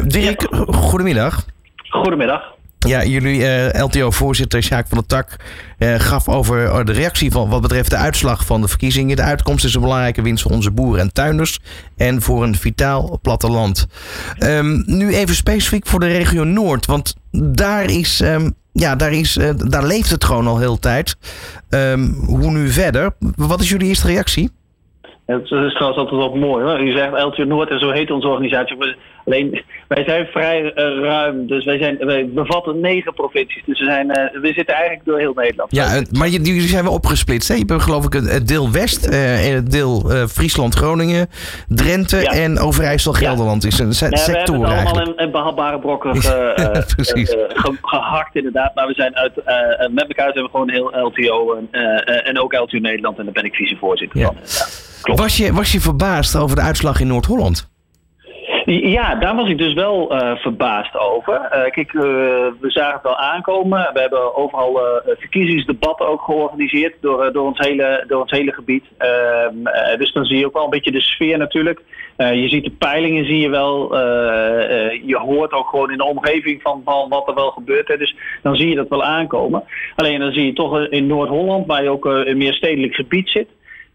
[0.08, 0.66] Dirk, ja.
[0.74, 1.45] goedemiddag.
[1.89, 2.41] Goedemiddag.
[2.86, 5.36] Ja, jullie uh, LTO-voorzitter Sjaak van der Tak
[5.79, 9.15] uh, gaf over uh, de reactie van wat betreft de uitslag van de verkiezingen.
[9.15, 11.59] De uitkomst is een belangrijke winst voor onze boeren en tuinders
[11.97, 13.88] en voor een vitaal platteland.
[14.39, 19.38] Um, nu even specifiek voor de regio Noord, want daar is, um, ja, daar, is,
[19.55, 21.15] daar leeft het gewoon al heel tijd.
[21.69, 23.15] Um, hoe nu verder?
[23.36, 24.51] Wat is jullie eerste reactie?
[25.26, 26.63] Het is trouwens altijd wel mooi.
[26.63, 26.82] Hoor.
[26.82, 28.95] U zegt LTO Noord en zo heet onze organisatie.
[29.26, 31.47] Alleen, wij zijn vrij uh, ruim.
[31.47, 33.63] Dus wij, zijn, wij bevatten negen provincies.
[33.65, 35.71] Dus we, zijn, uh, we zitten eigenlijk door heel Nederland.
[35.71, 37.47] Ja, maar jullie zijn wel opgesplitst.
[37.47, 37.55] Hè?
[37.55, 41.28] Je hebt geloof ik het deel West, uh, het deel Friesland, Groningen,
[41.67, 42.32] Drenthe ja.
[42.32, 43.63] en Overijssel, Gelderland.
[43.63, 43.69] Ja.
[43.69, 46.53] Is een se ja, sector we hebben het allemaal in, behapbare brokken ge,
[46.95, 48.76] ge, gehakt inderdaad.
[48.76, 49.34] Maar we zijn uit,
[49.91, 53.17] met elkaar zijn we gewoon heel LTO en, en ook LTO Nederland.
[53.17, 54.36] En daar ben ik vicevoorzitter van.
[55.06, 55.20] Klopt.
[55.20, 57.70] Was je, was je verbaasd over de uitslag in Noord-Holland?
[58.66, 61.34] Ja, daar was ik dus wel uh, verbaasd over.
[61.34, 62.01] Uh, kijk, uh,
[62.60, 63.89] we zagen het wel aankomen.
[63.93, 68.84] We hebben overal verkiezingsdebatten ook georganiseerd door, door, ons, hele, door ons hele gebied.
[68.97, 71.82] Ehm, dus dan zie je ook wel een beetje de sfeer natuurlijk.
[72.18, 73.97] je ziet de peilingen, zie je wel.
[75.06, 77.88] je hoort ook gewoon in de omgeving van, van wat er wel gebeurt.
[77.88, 77.97] Hè.
[77.97, 79.64] Dus dan zie je dat wel aankomen.
[79.95, 83.47] Alleen dan zie je toch in Noord-Holland, waar je ook een meer stedelijk gebied zit.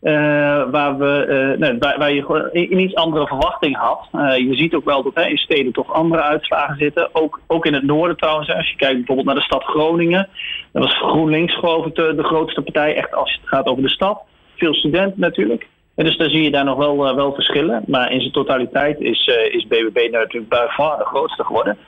[0.03, 4.09] Uh, waar, we, uh, nee, waar, je een iets andere verwachting had.
[4.13, 7.09] Uh, je ziet ook wel dat hè, in steden toch andere uitslagen zitten.
[7.13, 8.55] Ook, ook in het noorden trouwens.
[8.55, 10.29] Als je kijkt bijvoorbeeld naar de stad Groningen.
[10.73, 12.97] Dat was GroenLinks geloof ik de, de grootste partij.
[12.97, 14.23] Echt als het gaat over de stad.
[14.57, 15.67] Veel studenten natuurlijk.
[15.95, 17.83] Dus daar zie je daar nog wel, wel verschillen.
[17.87, 21.79] Maar in zijn totaliteit is, is BBB natuurlijk bij far de grootste geworden.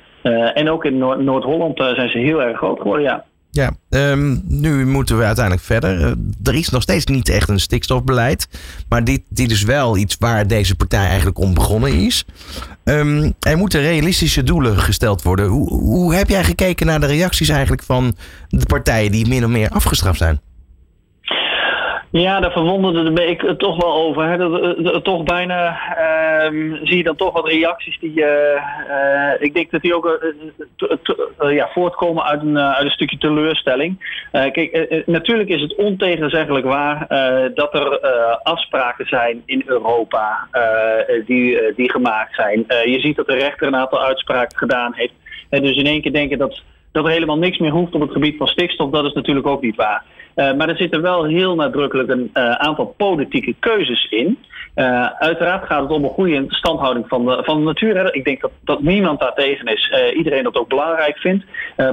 [0.55, 3.25] en ook in Noord-Holland zijn ze heel erg groot geworden, ja.
[3.55, 6.01] Ja, ehm, nu moeten we uiteindelijk verder.
[6.01, 8.49] Uh, er is nog steeds niet echt een stikstofbeleid.
[8.89, 12.25] Maar dit, dit is wel iets waar deze partij eigenlijk om begonnen is.
[12.85, 15.47] Um, er moeten realistische doelen gesteld worden.
[15.47, 18.17] Hoe, hoe heb jij gekeken naar de reacties eigenlijk van
[18.49, 20.41] de partijen die min of meer afgestraft zijn?
[22.13, 24.29] Ja, daar verwonderde ik het toch wel over.
[24.29, 24.37] Hè.
[24.83, 28.21] Dat, toch bijna uh, zie je dan toch wat reacties die.
[28.21, 30.35] Uh, ik denk dat die ook
[31.51, 34.21] ja, voortkomen uit een, uit een stukje teleurstelling.
[34.31, 37.07] kijk, natuurlijk is het ontegenzeggelijk waar
[37.55, 38.01] dat er
[38.43, 40.49] afspraken zijn in Europa
[41.27, 42.65] die, die gemaakt zijn.
[42.85, 45.15] je ziet dat de rechter een aantal uitspraken gedaan heeft.
[45.49, 48.13] En dus in één keer denken dat, dat er helemaal niks meer hoeft op het
[48.13, 50.05] gebied van stikstof, dat is natuurlijk ook niet waar.
[50.37, 54.39] Uh, maar er zitten wel heel nadrukkelijk een uh, aantal politieke keuzes in.
[54.75, 58.15] Uh, uiteraard gaat het om een goede standhouding van de, van de natuur.
[58.15, 59.93] Ik denk dat, dat niemand daar tegen is.
[60.17, 61.45] iedereen dat ook belangrijk vindt.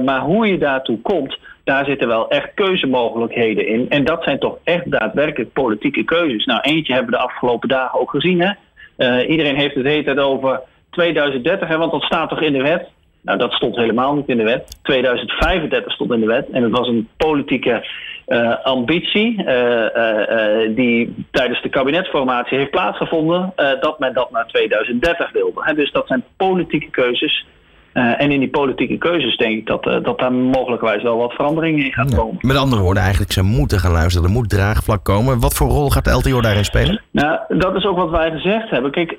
[0.04, 3.86] maar hoe je daartoe komt, daar zitten wel echt keuzemogelijkheden in.
[3.88, 6.44] En dat zijn toch echt daadwerkelijk politieke keuzes.
[6.44, 8.40] Nou, eentje hebben we de afgelopen dagen ook gezien.
[8.40, 9.22] Hè?
[9.26, 10.60] iedereen heeft het heet over
[10.90, 12.88] 2030, hè, want dat staat toch in de wet.
[13.22, 14.78] Nou, dat stond helemaal niet in de wet.
[14.82, 16.50] 2035 stond in de wet.
[16.50, 17.86] En het was een politieke
[18.26, 23.52] uh, ambitie uh, die tijdens de kabinetsformatie heeft plaatsgevonden.
[23.80, 25.74] dat men dat naar 2030 wilde.
[25.74, 27.46] Dus dat zijn politieke keuzes.
[27.92, 31.92] En in die politieke keuzes denk ik dat, dat daar mogelijkwijs wel wat veranderingen in
[31.92, 32.36] gaat komen.
[32.40, 34.28] met andere woorden, eigenlijk ze moeten gaan luisteren.
[34.28, 35.40] Er moet draagvlak komen.
[35.40, 37.02] Wat voor rol gaat de LTO daarin spelen?
[37.10, 38.90] Nou, dat is ook wat wij gezegd hebben.
[38.90, 39.18] Kijk,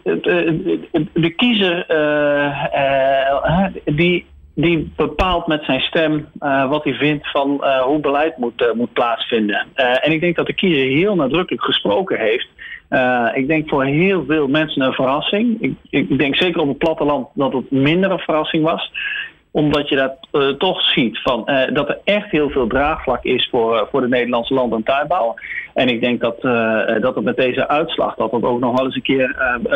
[1.13, 1.86] de kiezer
[3.86, 6.28] die die bepaalt met zijn stem
[6.69, 9.67] wat hij vindt van hoe beleid moet, moet plaatsvinden.
[9.76, 12.47] en ik denk dat de kiezer heel nadrukkelijk gesproken heeft.
[13.33, 15.61] Ik denk voor heel veel mensen een verrassing.
[15.61, 18.91] Ik, ik, denk zeker op het platteland dat het minder een verrassing was
[19.51, 24.01] omdat je dat toch ziet van, dat er echt heel veel draagvlak is voor, voor
[24.01, 25.35] de Nederlandse land- en tuinbouw.
[25.73, 26.41] En ik denk dat,
[27.01, 29.35] dat het met deze uitslag dat het ook nog wel eens een keer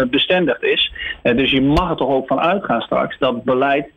[0.09, 0.93] bestendigd is.
[1.21, 3.89] dus je mag er toch ook van uitgaan straks dat beleid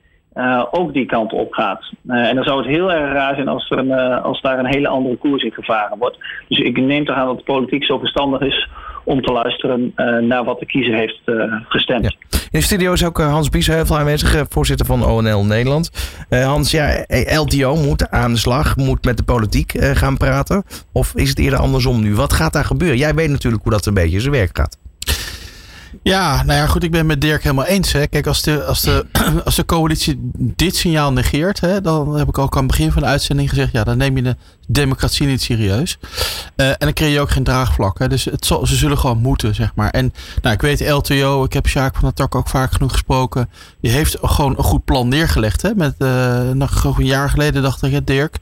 [0.70, 1.90] ook die kant op gaat.
[2.06, 4.88] En dan zou het heel erg raar zijn als, er een, als daar een hele
[4.88, 6.18] andere koers in gevaren wordt.
[6.48, 8.68] Dus ik neem toch aan dat de politiek zo verstandig is
[9.09, 9.92] om te luisteren
[10.28, 11.20] naar wat de kiezer heeft
[11.68, 12.02] gestemd.
[12.02, 12.12] Ja.
[12.30, 15.90] In de studio is ook Hans Biesheuvel aanwezig, voorzitter van ONL Nederland.
[16.30, 17.04] Hans, ja,
[17.34, 20.64] LTO moet aan de slag, moet met de politiek gaan praten.
[20.92, 22.14] Of is het eerder andersom nu?
[22.14, 22.98] Wat gaat daar gebeuren?
[22.98, 24.78] Jij weet natuurlijk hoe dat een beetje zijn werk gaat.
[26.02, 27.92] Ja, nou ja, goed, ik ben met Dirk helemaal eens.
[27.92, 28.06] Hè.
[28.06, 29.06] Kijk, als de, als, de,
[29.44, 33.02] als de coalitie dit signaal negeert, hè, dan heb ik ook aan het begin van
[33.02, 34.36] de uitzending gezegd, ja, dan neem je de
[34.68, 35.98] democratie niet serieus.
[36.56, 37.98] Uh, en dan creëer je ook geen draagvlak.
[37.98, 38.08] Hè.
[38.08, 39.90] Dus het zal, ze zullen gewoon moeten, zeg maar.
[39.90, 40.12] En
[40.42, 43.50] nou, ik weet LTO, ik heb Sjaak van der Tak ook vaak genoeg gesproken.
[43.80, 45.62] Die heeft gewoon een goed plan neergelegd.
[45.62, 48.36] Hè, met uh, nog een jaar geleden, dacht ik, Dirk.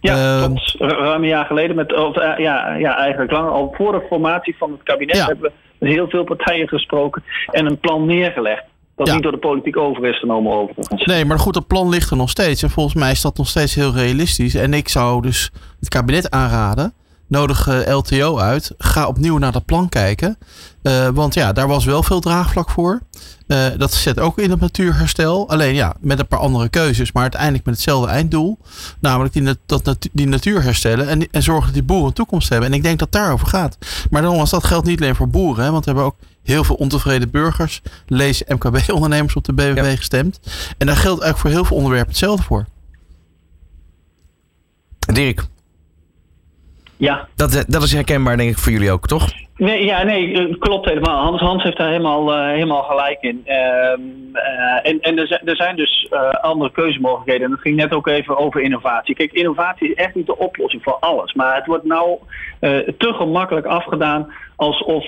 [0.00, 0.56] Ja, uh.
[0.78, 4.56] Ruim een jaar geleden, met, of, uh, ja, ja, eigenlijk lang al voor de formatie
[4.58, 5.26] van het kabinet ja.
[5.26, 8.64] hebben we heel veel partijen gesproken en een plan neergelegd.
[9.10, 11.04] Niet door de politiek over is genomen overigens.
[11.04, 12.62] Nee, maar goed, het plan ligt er nog steeds.
[12.62, 14.54] En volgens mij is dat nog steeds heel realistisch.
[14.54, 15.50] En ik zou dus
[15.80, 16.94] het kabinet aanraden
[17.32, 18.74] nodig LTO uit.
[18.78, 20.38] Ga opnieuw naar dat plan kijken.
[20.82, 23.00] Uh, want ja, daar was wel veel draagvlak voor.
[23.46, 25.48] Uh, dat zet ook in het natuurherstel.
[25.48, 27.12] Alleen ja, met een paar andere keuzes.
[27.12, 28.58] Maar uiteindelijk met hetzelfde einddoel.
[29.00, 31.08] Namelijk die, dat, die natuur herstellen.
[31.08, 32.68] En, en zorgen dat die boeren een toekomst hebben.
[32.68, 33.78] En ik denk dat daarover gaat.
[34.10, 35.64] Maar dan was dat geldt niet alleen voor boeren.
[35.64, 37.82] Hè, want we hebben ook heel veel ontevreden burgers.
[38.06, 39.96] Lees MKB-ondernemers op de BBB ja.
[39.96, 40.40] gestemd.
[40.78, 42.66] En daar geldt eigenlijk voor heel veel onderwerpen hetzelfde voor.
[44.98, 45.44] Dirk.
[46.96, 47.28] Ja.
[47.34, 49.32] Dat, dat is herkenbaar denk ik voor jullie ook, toch?
[49.56, 51.22] Nee, ja, nee, klopt helemaal.
[51.22, 53.42] Hans, Hans heeft daar helemaal, uh, helemaal gelijk in.
[53.46, 57.44] Uh, uh, en en er, zijn, er zijn dus andere keuzemogelijkheden.
[57.44, 59.14] En dat ging net ook even over innovatie.
[59.14, 61.32] Kijk, innovatie is echt niet de oplossing voor alles.
[61.32, 62.18] Maar het wordt nou
[62.98, 65.04] te gemakkelijk afgedaan alsof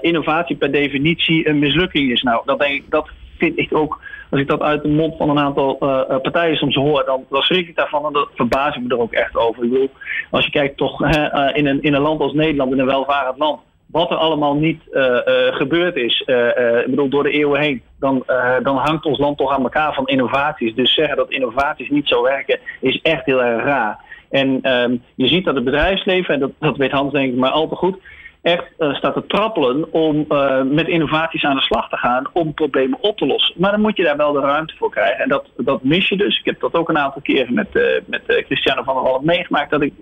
[0.00, 2.22] innovatie per definitie een mislukking is.
[2.22, 3.08] Nou, dat, denk ik, dat
[3.38, 4.00] vind ik ook
[4.30, 7.42] als ik dat uit de mond van een aantal uh, partijen soms hoor, dan, dan
[7.42, 9.64] schrik ik daarvan en dat verbaas ik me er ook echt over.
[9.64, 9.90] Ik bedoel,
[10.30, 13.38] als je kijkt toch uh, in, een, in een land als Nederland, in een welvarend
[13.38, 14.82] land, wat er allemaal niet
[15.50, 16.20] gebeurd is,
[16.84, 18.24] ik bedoel, door de eeuwen heen, dan,
[18.62, 20.74] dan hangt ons land toch aan elkaar van innovaties.
[20.74, 23.98] Dus zeggen dat innovaties niet zo werken, is echt heel erg raar.
[24.30, 27.50] En um, je ziet dat het bedrijfsleven, en dat, dat weet Hans denk ik maar
[27.50, 27.96] al te goed,
[28.44, 32.54] echt uh, staat te trappelen om uh, met innovaties aan de slag te gaan om
[32.54, 33.54] problemen op te lossen.
[33.58, 35.22] Maar dan moet je daar wel de ruimte voor krijgen.
[35.22, 36.38] En dat, dat mis je dus.
[36.38, 39.70] Ik heb dat ook een aantal keren met, uh, met Christiane van der Wallen meegemaakt,
[39.70, 39.92] dat ik,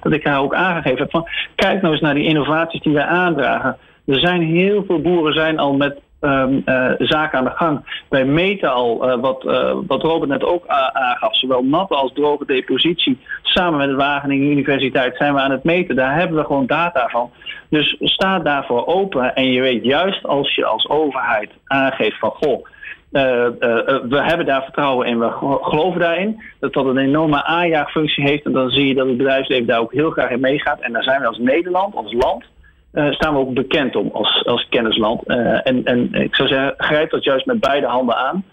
[0.00, 3.04] dat ik haar ook aangegeven heb van kijk nou eens naar die innovaties die wij
[3.04, 3.76] aandragen.
[4.06, 6.62] Er zijn heel veel boeren zijn al met um,
[6.98, 8.04] zaken aan de gang.
[8.08, 9.42] Wij meten al, wat,
[9.86, 13.18] wat Robert net ook aangaf, zowel natte als droge depositie.
[13.42, 15.96] Samen met de Wageningen Universiteit zijn we aan het meten.
[15.96, 17.30] Daar hebben we gewoon data van.
[17.68, 19.34] Dus sta daarvoor open.
[19.34, 22.66] En je weet juist als je als overheid aangeeft van goh.
[23.10, 28.44] We hebben daar vertrouwen in, we geloven daarin dat dat een enorme aanjaagfunctie heeft.
[28.44, 30.80] En dan zie je dat het bedrijfsleven daar ook heel graag in meegaat.
[30.80, 32.44] En daar zijn we als Nederland, als land,
[32.92, 35.26] uh, staan we ook bekend om als, als kennisland.
[35.26, 38.44] en, en ik zou zeggen, grijp dat juist met beide handen aan.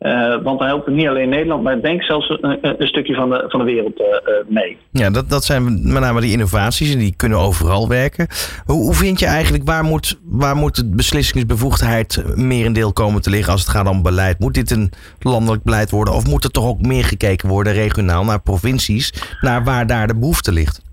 [0.00, 3.44] Uh, want dan helpt het niet alleen Nederland, maar denk zelfs een, stukje van de,
[3.48, 4.02] van de wereld
[4.48, 4.76] mee.
[4.90, 8.26] Ja, dat, dat zijn met name die innovaties en die kunnen overal werken.
[8.64, 13.52] Hoe, hoe vind je eigenlijk, waar moet, waar moet de beslissingsbevoegdheid merendeel komen te liggen
[13.52, 14.38] als het gaat om beleid?
[14.38, 18.24] Moet dit een landelijk beleid worden of moet er toch ook meer gekeken worden regionaal
[18.24, 20.85] naar provincies, naar waar daar de behoefte ligt?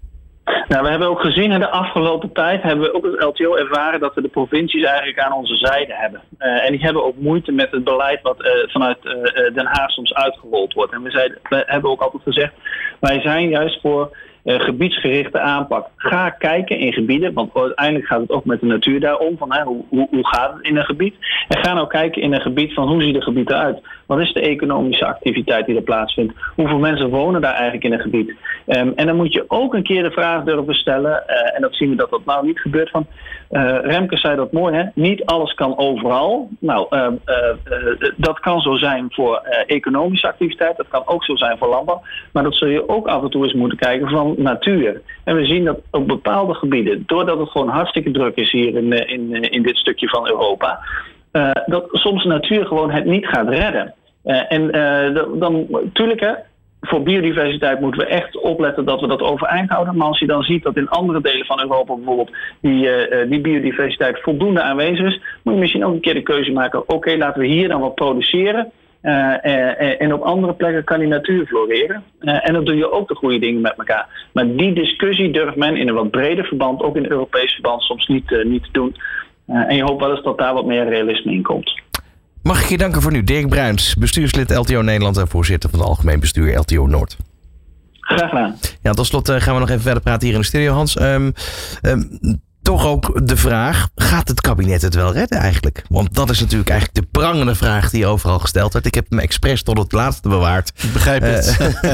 [0.44, 4.00] Nou, we hebben ook gezien in de afgelopen tijd, hebben we ook het LTO ervaren
[4.00, 6.22] dat we de provincies eigenlijk aan onze zijde hebben.
[6.40, 9.14] Uh, en die hebben ook moeite met het beleid wat uh, vanuit uh,
[9.54, 10.94] Den Haag soms uitgerold wordt.
[10.94, 12.54] En we, zeiden, we hebben ook altijd gezegd,
[13.00, 15.88] wij zijn juist voor gebiedsgerichte aanpak.
[15.96, 19.38] Ga kijken in gebieden, want uiteindelijk gaat het ook met de natuur daarom.
[19.38, 21.16] Van, hoe, hoe, hoe gaat het in een gebied?
[21.48, 23.82] En ga nou kijken in een gebied van hoe ziet het gebied eruit?
[24.06, 26.34] Wat is de economische activiteit die er plaatsvindt?
[26.56, 28.30] Hoeveel mensen wonen daar eigenlijk in een gebied?
[28.68, 31.76] Um, en dan moet je ook een keer de vraag durven stellen, uh, en dat
[31.76, 33.08] zien we dat dat nou niet gebeurt, van
[33.54, 34.84] uh, Remke zei dat mooi, hè?
[34.94, 36.50] niet alles kan overal.
[36.60, 37.08] Nou, uh,
[38.16, 39.36] dat kan zo zijn voor
[39.66, 42.02] economische activiteit, dat kan ook zo zijn voor landbouw,
[42.32, 45.02] maar dat zul je ook af en toe eens moeten kijken van natuur.
[45.24, 48.92] En we zien dat op bepaalde gebieden, doordat het gewoon hartstikke druk is hier in,
[49.08, 50.80] in, in dit stukje van Europa,
[51.66, 53.94] dat soms natuur gewoon het niet gaat redden.
[54.24, 54.72] en
[55.40, 56.34] dan, natuurlijk hè,
[56.88, 59.98] voor biodiversiteit moeten we echt opletten dat we dat overeind houden.
[59.98, 62.32] Maar als je dan ziet dat in andere delen van Europa bijvoorbeeld
[62.62, 66.52] die, uh, die biodiversiteit voldoende aanwezig is, moet je misschien ook een keer de keuze
[66.52, 68.72] maken: oké, laten we hier dan wat produceren.
[69.02, 72.04] Uh, en op andere plekken kan die natuur floreren.
[72.20, 74.30] en dan doe je ook de goede dingen met elkaar.
[74.34, 78.08] Maar die discussie durft men in een wat breder verband, ook in Europees verband, soms
[78.08, 78.96] niet, niet te doen.
[79.48, 81.82] en je hoopt wel eens dat daar wat meer realisme in komt.
[82.44, 85.88] Mag ik je danken voor nu, Dirk Bruins, bestuurslid LTO Nederland en voorzitter van het
[85.88, 87.18] Algemeen Bestuur LTO Noord.
[88.00, 88.56] Graag gedaan.
[88.82, 91.02] Ja, tot slot uh, gaan we nog even verder praten hier in de studio, Hans.
[91.02, 91.34] Um,
[91.82, 92.20] um,
[92.62, 95.84] toch ook de vraag: gaat het kabinet het wel redden eigenlijk?
[95.90, 98.88] Want dat is natuurlijk eigenlijk de prangende vraag die overal gesteld wordt.
[98.88, 100.72] Ik heb hem expres tot het laatste bewaard.
[100.84, 101.58] Ik begrijp het.
[101.82, 101.92] Uh,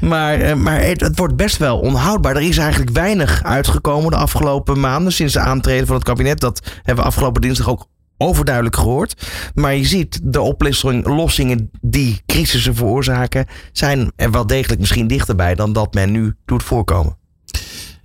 [0.10, 2.36] maar uh, maar het, het, wordt best wel onhoudbaar.
[2.36, 6.40] Er is eigenlijk weinig uitgekomen de afgelopen maanden sinds de aantreden van het kabinet.
[6.40, 7.86] Dat hebben we afgelopen dinsdag ook
[8.18, 9.26] overduidelijk gehoord.
[9.54, 15.72] Maar je ziet de oplossingen die crisissen veroorzaken, zijn er wel degelijk misschien dichterbij dan
[15.72, 17.20] dat men nu doet voorkomen.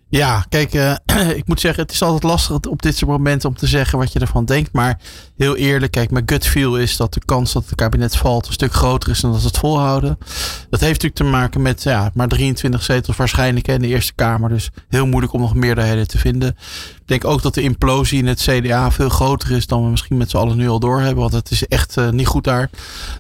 [0.10, 0.96] Ja, kijk, uh,
[1.40, 4.20] ik moet zeggen, het is altijd lastig op dit momenten om te zeggen wat je
[4.20, 4.74] ervan denkt.
[4.74, 5.00] Maar
[5.38, 8.54] heel eerlijk, kijk, mijn gut feel is dat de kans dat het kabinet valt een
[8.54, 10.18] stuk groter is dan dat het volhouden.
[10.70, 14.50] Dat heeft natuurlijk te maken met ja, maar 23 zetels waarschijnlijk in de Eerste Kamer.
[14.50, 16.56] Dus heel moeilijk om nog meerderheden te vinden.
[17.08, 20.18] Ik denk ook dat de implosie in het CDA veel groter is dan we misschien
[20.18, 21.22] met z'n allen nu al doorhebben.
[21.22, 22.70] Want het is echt uh, niet goed daar.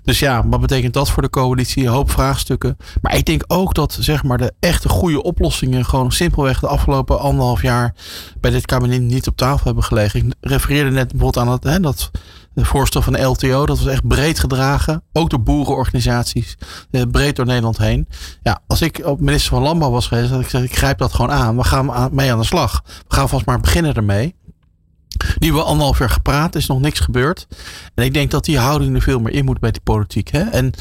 [0.03, 1.83] Dus ja, wat betekent dat voor de coalitie?
[1.83, 2.77] Een hoop vraagstukken.
[3.01, 7.19] Maar ik denk ook dat zeg maar de echte goede oplossingen gewoon simpelweg de afgelopen
[7.19, 7.95] anderhalf jaar
[8.39, 10.25] bij dit kabinet niet op tafel hebben gelegen.
[10.25, 12.11] Ik refereerde net bijvoorbeeld aan dat, hè, dat
[12.65, 13.65] voorstel van de LTO.
[13.65, 15.03] Dat was echt breed gedragen.
[15.13, 16.57] Ook door boerenorganisaties.
[16.91, 18.07] Eh, breed door Nederland heen.
[18.41, 21.13] Ja, als ik op minister van Landbouw was geweest, had ik gezegd, ik grijp dat
[21.13, 21.57] gewoon aan.
[21.57, 22.83] We gaan mee aan de slag.
[23.07, 24.35] We gaan vast maar beginnen ermee.
[25.39, 27.47] Nu we anderhalf jaar gepraat, is nog niks gebeurd.
[27.95, 30.29] En ik denk dat die houding er veel meer in moet bij die politiek.
[30.29, 30.41] Hè?
[30.41, 30.73] En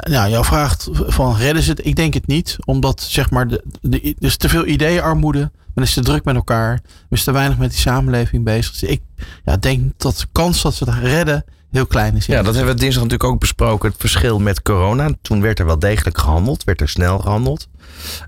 [0.00, 1.86] nou, jouw vraagt van redden ze het?
[1.86, 2.56] Ik denk het niet.
[2.64, 5.50] Omdat zeg maar, de, de, er is te veel ideeënarmoede.
[5.78, 6.70] Men is te druk met elkaar.
[6.82, 8.72] Men is te weinig met die samenleving bezig.
[8.72, 9.00] Dus ik
[9.44, 12.26] ja, denk dat de kans dat ze het redden heel klein is.
[12.26, 13.88] Ja, dat hebben we dinsdag natuurlijk ook besproken.
[13.88, 15.10] Het verschil met corona.
[15.22, 16.64] Toen werd er wel degelijk gehandeld.
[16.64, 17.68] Werd er snel gehandeld.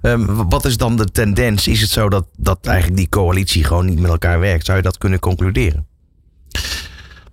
[0.03, 1.69] Um, wat is dan de tendens?
[1.69, 4.65] Is het zo dat, dat eigenlijk die coalitie gewoon niet met elkaar werkt?
[4.65, 5.87] Zou je dat kunnen concluderen?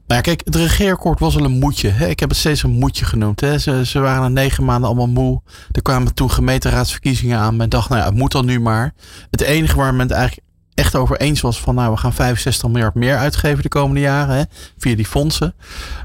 [0.08, 1.90] Nou ja, kijk, het regeerakkoord was al een moedje.
[1.90, 2.08] Hè?
[2.08, 3.40] Ik heb het steeds een moedje genoemd.
[3.40, 5.42] Ze, ze waren na negen maanden allemaal moe.
[5.72, 7.56] Er kwamen toen gemeenteraadsverkiezingen aan.
[7.56, 8.94] Men dacht, nou ja, het moet dan nu maar.
[9.32, 10.47] Het enige waar men het eigenlijk
[10.78, 14.36] echt over eens was van nou we gaan 65 miljard meer uitgeven de komende jaren
[14.36, 14.44] hè,
[14.78, 15.56] via die fondsen.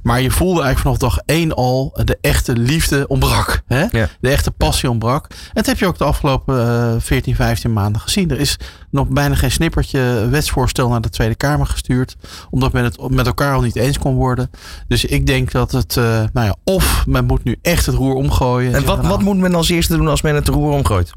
[0.03, 3.63] Maar je voelde eigenlijk vanaf dag één al de echte liefde ontbrak.
[3.67, 3.85] Hè?
[3.91, 4.09] Ja.
[4.21, 5.27] De echte passie ontbrak.
[5.31, 6.57] En dat heb je ook de afgelopen
[6.95, 8.31] uh, 14, 15 maanden gezien.
[8.31, 8.57] Er is
[8.91, 12.17] nog bijna geen snippertje wetsvoorstel naar de Tweede Kamer gestuurd.
[12.51, 14.51] Omdat men het met elkaar al niet eens kon worden.
[14.89, 18.15] Dus ik denk dat het, uh, nou ja, of men moet nu echt het roer
[18.15, 18.75] omgooien.
[18.75, 21.13] En wat, wat moet men als eerste doen als men het roer omgooit?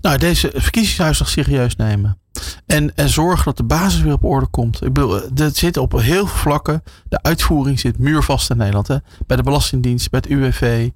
[0.00, 2.18] Nou, deze verkiezingsuitslag serieus nemen.
[2.66, 4.82] En, en zorgen dat de basis weer op orde komt.
[4.82, 6.82] Ik bedoel, dat zit op heel veel vlakken.
[7.08, 8.88] De uitvoering zit muurvast in Nederland.
[8.88, 8.96] Hè?
[9.26, 10.90] Bij de Belastingdienst, bij het UWV.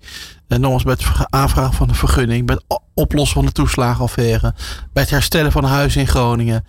[0.49, 2.47] En nogmaals bij het aanvragen van de vergunning.
[2.47, 4.55] Bij het oplossen van de toeslagenaffaire.
[4.93, 6.65] Bij het herstellen van een huis in Groningen.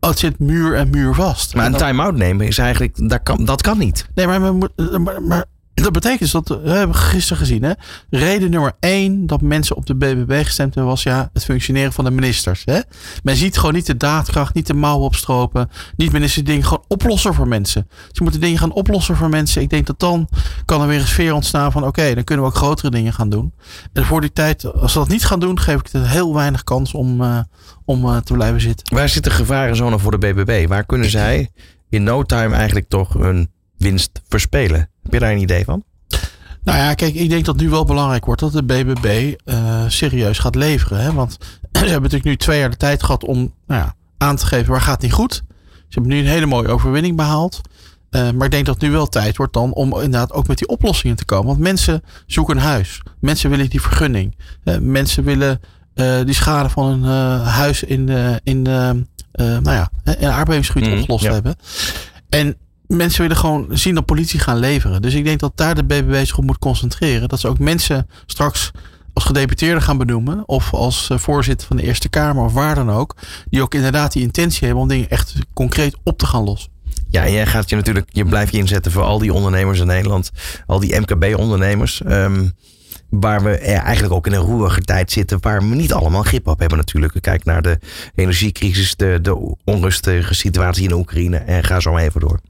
[0.00, 1.54] Oh, het zit muur en muur vast.
[1.54, 4.08] Maar een time-out nemen is eigenlijk, dat kan, dat kan niet.
[4.14, 5.44] Nee, maar, maar, maar
[5.82, 7.72] dat betekent dus dat, we hebben gisteren gezien, hè,
[8.10, 12.04] reden nummer één dat mensen op de BBB gestemd hebben was ja, het functioneren van
[12.04, 12.62] de ministers.
[12.64, 12.80] Hè.
[13.22, 17.34] Men ziet gewoon niet de daadkracht, niet de mouwen opstropen, niet ministers dingen gewoon oplossen
[17.34, 17.86] voor mensen.
[17.88, 19.62] Dus je moet de dingen gaan oplossen voor mensen.
[19.62, 20.28] Ik denk dat dan
[20.64, 23.28] kan er weer een sfeer ontstaan van oké, dan kunnen we ook grotere dingen gaan
[23.28, 23.52] doen.
[23.92, 26.64] En voor die tijd, als ze dat niet gaan doen, geef ik het heel weinig
[26.64, 27.38] kans om, uh,
[27.84, 28.96] om uh, te blijven zitten.
[28.96, 30.68] Waar zit de gevarenzone voor de BBB?
[30.68, 31.50] Waar kunnen zij
[31.88, 34.90] in no time eigenlijk toch hun winst verspelen?
[35.08, 35.84] Heb je daar een idee van?
[36.62, 40.38] Nou ja, kijk, ik denk dat nu wel belangrijk wordt dat de BBB uh, serieus
[40.38, 41.00] gaat leveren.
[41.00, 41.12] Hè?
[41.12, 41.32] Want
[41.72, 44.70] ze hebben natuurlijk nu twee jaar de tijd gehad om nou ja, aan te geven
[44.72, 45.42] waar gaat het niet goed.
[45.72, 47.60] Ze hebben nu een hele mooie overwinning behaald.
[48.10, 50.58] Uh, maar ik denk dat het nu wel tijd wordt dan om inderdaad ook met
[50.58, 51.46] die oplossingen te komen.
[51.46, 53.02] Want mensen zoeken een huis.
[53.20, 54.36] Mensen willen die vergunning.
[54.64, 55.60] Uh, mensen willen
[56.24, 58.08] die schade van een huis in,
[58.42, 59.04] in, nou
[59.62, 61.32] ja, in aardbevingsgebied mm, opgelost ja.
[61.32, 61.56] hebben.
[62.28, 62.56] En
[62.88, 65.02] mensen willen gewoon zien dat politie gaan leveren.
[65.02, 67.28] Dus ik denk dat daar de BBB zich op moet concentreren.
[67.28, 68.70] Dat ze ook mensen straks
[69.12, 70.42] als gedeputeerde gaan benoemen.
[70.48, 73.16] Of als eh, voorzitter van de Eerste Kamer of waar dan ook.
[73.50, 76.70] Die ook inderdaad die intentie hebben om dingen echt concreet op te gaan lossen.
[77.08, 80.30] Ja, jij gaat je natuurlijk, je blijft je inzetten voor al die ondernemers in Nederland.
[80.66, 82.02] Al die MKB-ondernemers.
[82.06, 82.52] Um,
[83.10, 86.58] waar we eigenlijk ook in een roerige tijd zitten, waar we niet allemaal grip op
[86.58, 87.14] hebben natuurlijk.
[87.20, 87.78] Kijk naar de
[88.14, 92.40] energiecrisis, de, de onrustige situatie in Oekraïne en ga zo maar even door.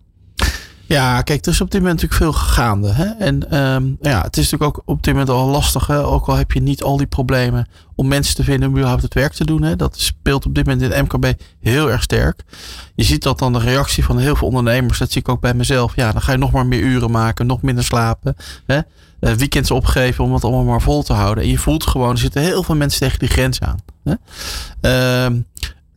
[0.89, 2.93] Ja, kijk, er is op dit moment natuurlijk veel gaande.
[2.93, 3.05] Hè?
[3.05, 5.87] En um, ja, het is natuurlijk ook op dit moment al lastig.
[5.87, 6.05] Hè?
[6.05, 9.15] Ook al heb je niet al die problemen om mensen te vinden om überhaupt het
[9.15, 9.63] werk te doen.
[9.63, 9.77] Hè?
[9.77, 12.43] Dat speelt op dit moment in MKB heel erg sterk.
[12.95, 14.99] Je ziet dat dan de reactie van heel veel ondernemers.
[14.99, 15.97] Dat zie ik ook bij mezelf.
[15.97, 18.37] Ja, dan ga je nog maar meer uren maken, nog minder slapen.
[18.67, 18.81] Hè?
[19.21, 21.45] Uh, weekends opgeven om het allemaal maar vol te houden.
[21.45, 23.79] En je voelt gewoon, er zitten heel veel mensen tegen die grens aan.
[24.05, 24.15] Hè?
[25.31, 25.39] Uh,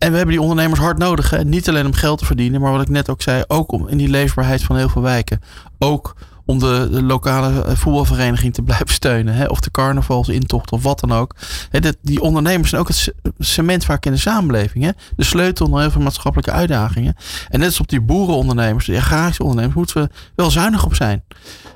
[0.01, 1.29] en we hebben die ondernemers hard nodig.
[1.29, 1.43] Hè?
[1.43, 3.97] Niet alleen om geld te verdienen, maar wat ik net ook zei, ook om in
[3.97, 5.41] die leefbaarheid van heel veel wijken.
[5.79, 9.33] Ook om de, de lokale eh, voetbalvereniging te blijven steunen.
[9.33, 9.45] Hè?
[9.45, 11.35] Of de carnavalsintocht of wat dan ook.
[11.69, 14.83] Hè, de, die ondernemers zijn ook het cement vaak in de samenleving.
[14.83, 14.91] Hè?
[15.15, 17.15] De sleutel naar heel veel maatschappelijke uitdagingen.
[17.49, 21.23] En net als op die boerenondernemers, die agrarische ondernemers, moeten we wel zuinig op zijn.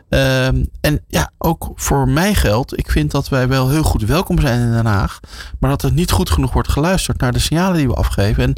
[0.10, 4.40] Um, en ja, ook voor mij geldt, ik vind dat wij wel heel goed welkom
[4.40, 5.20] zijn in Den Haag.
[5.60, 8.44] Maar dat er niet goed genoeg wordt geluisterd naar de signalen die we afgeven.
[8.44, 8.56] En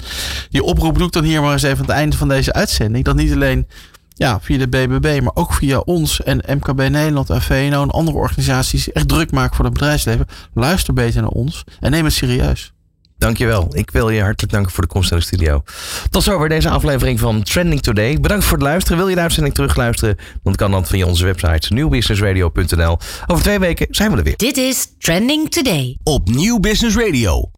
[0.50, 3.06] die oproep doe ik dan hier maar eens even aan het einde van deze uitzending.
[3.06, 3.68] Dat niet alleen
[4.14, 8.18] ja, via de BBB, maar ook via ons en MKB Nederland en VNO en andere
[8.18, 10.28] organisaties echt druk maken voor het bedrijfsleven.
[10.54, 12.74] Luister beter naar ons en neem het serieus.
[13.18, 13.68] Dankjewel.
[13.72, 15.64] Ik wil je hartelijk danken voor de komst naar de studio.
[16.10, 18.20] Tot zover deze aflevering van Trending Today.
[18.20, 18.98] Bedankt voor het luisteren.
[18.98, 20.18] Wil je de uitzending terugluisteren?
[20.44, 22.98] Dan kan dat via onze website nieuwbusinessradio.nl.
[23.28, 24.38] Over twee weken zijn we er weer.
[24.38, 27.57] Dit is Trending Today op Nieuw Business Radio.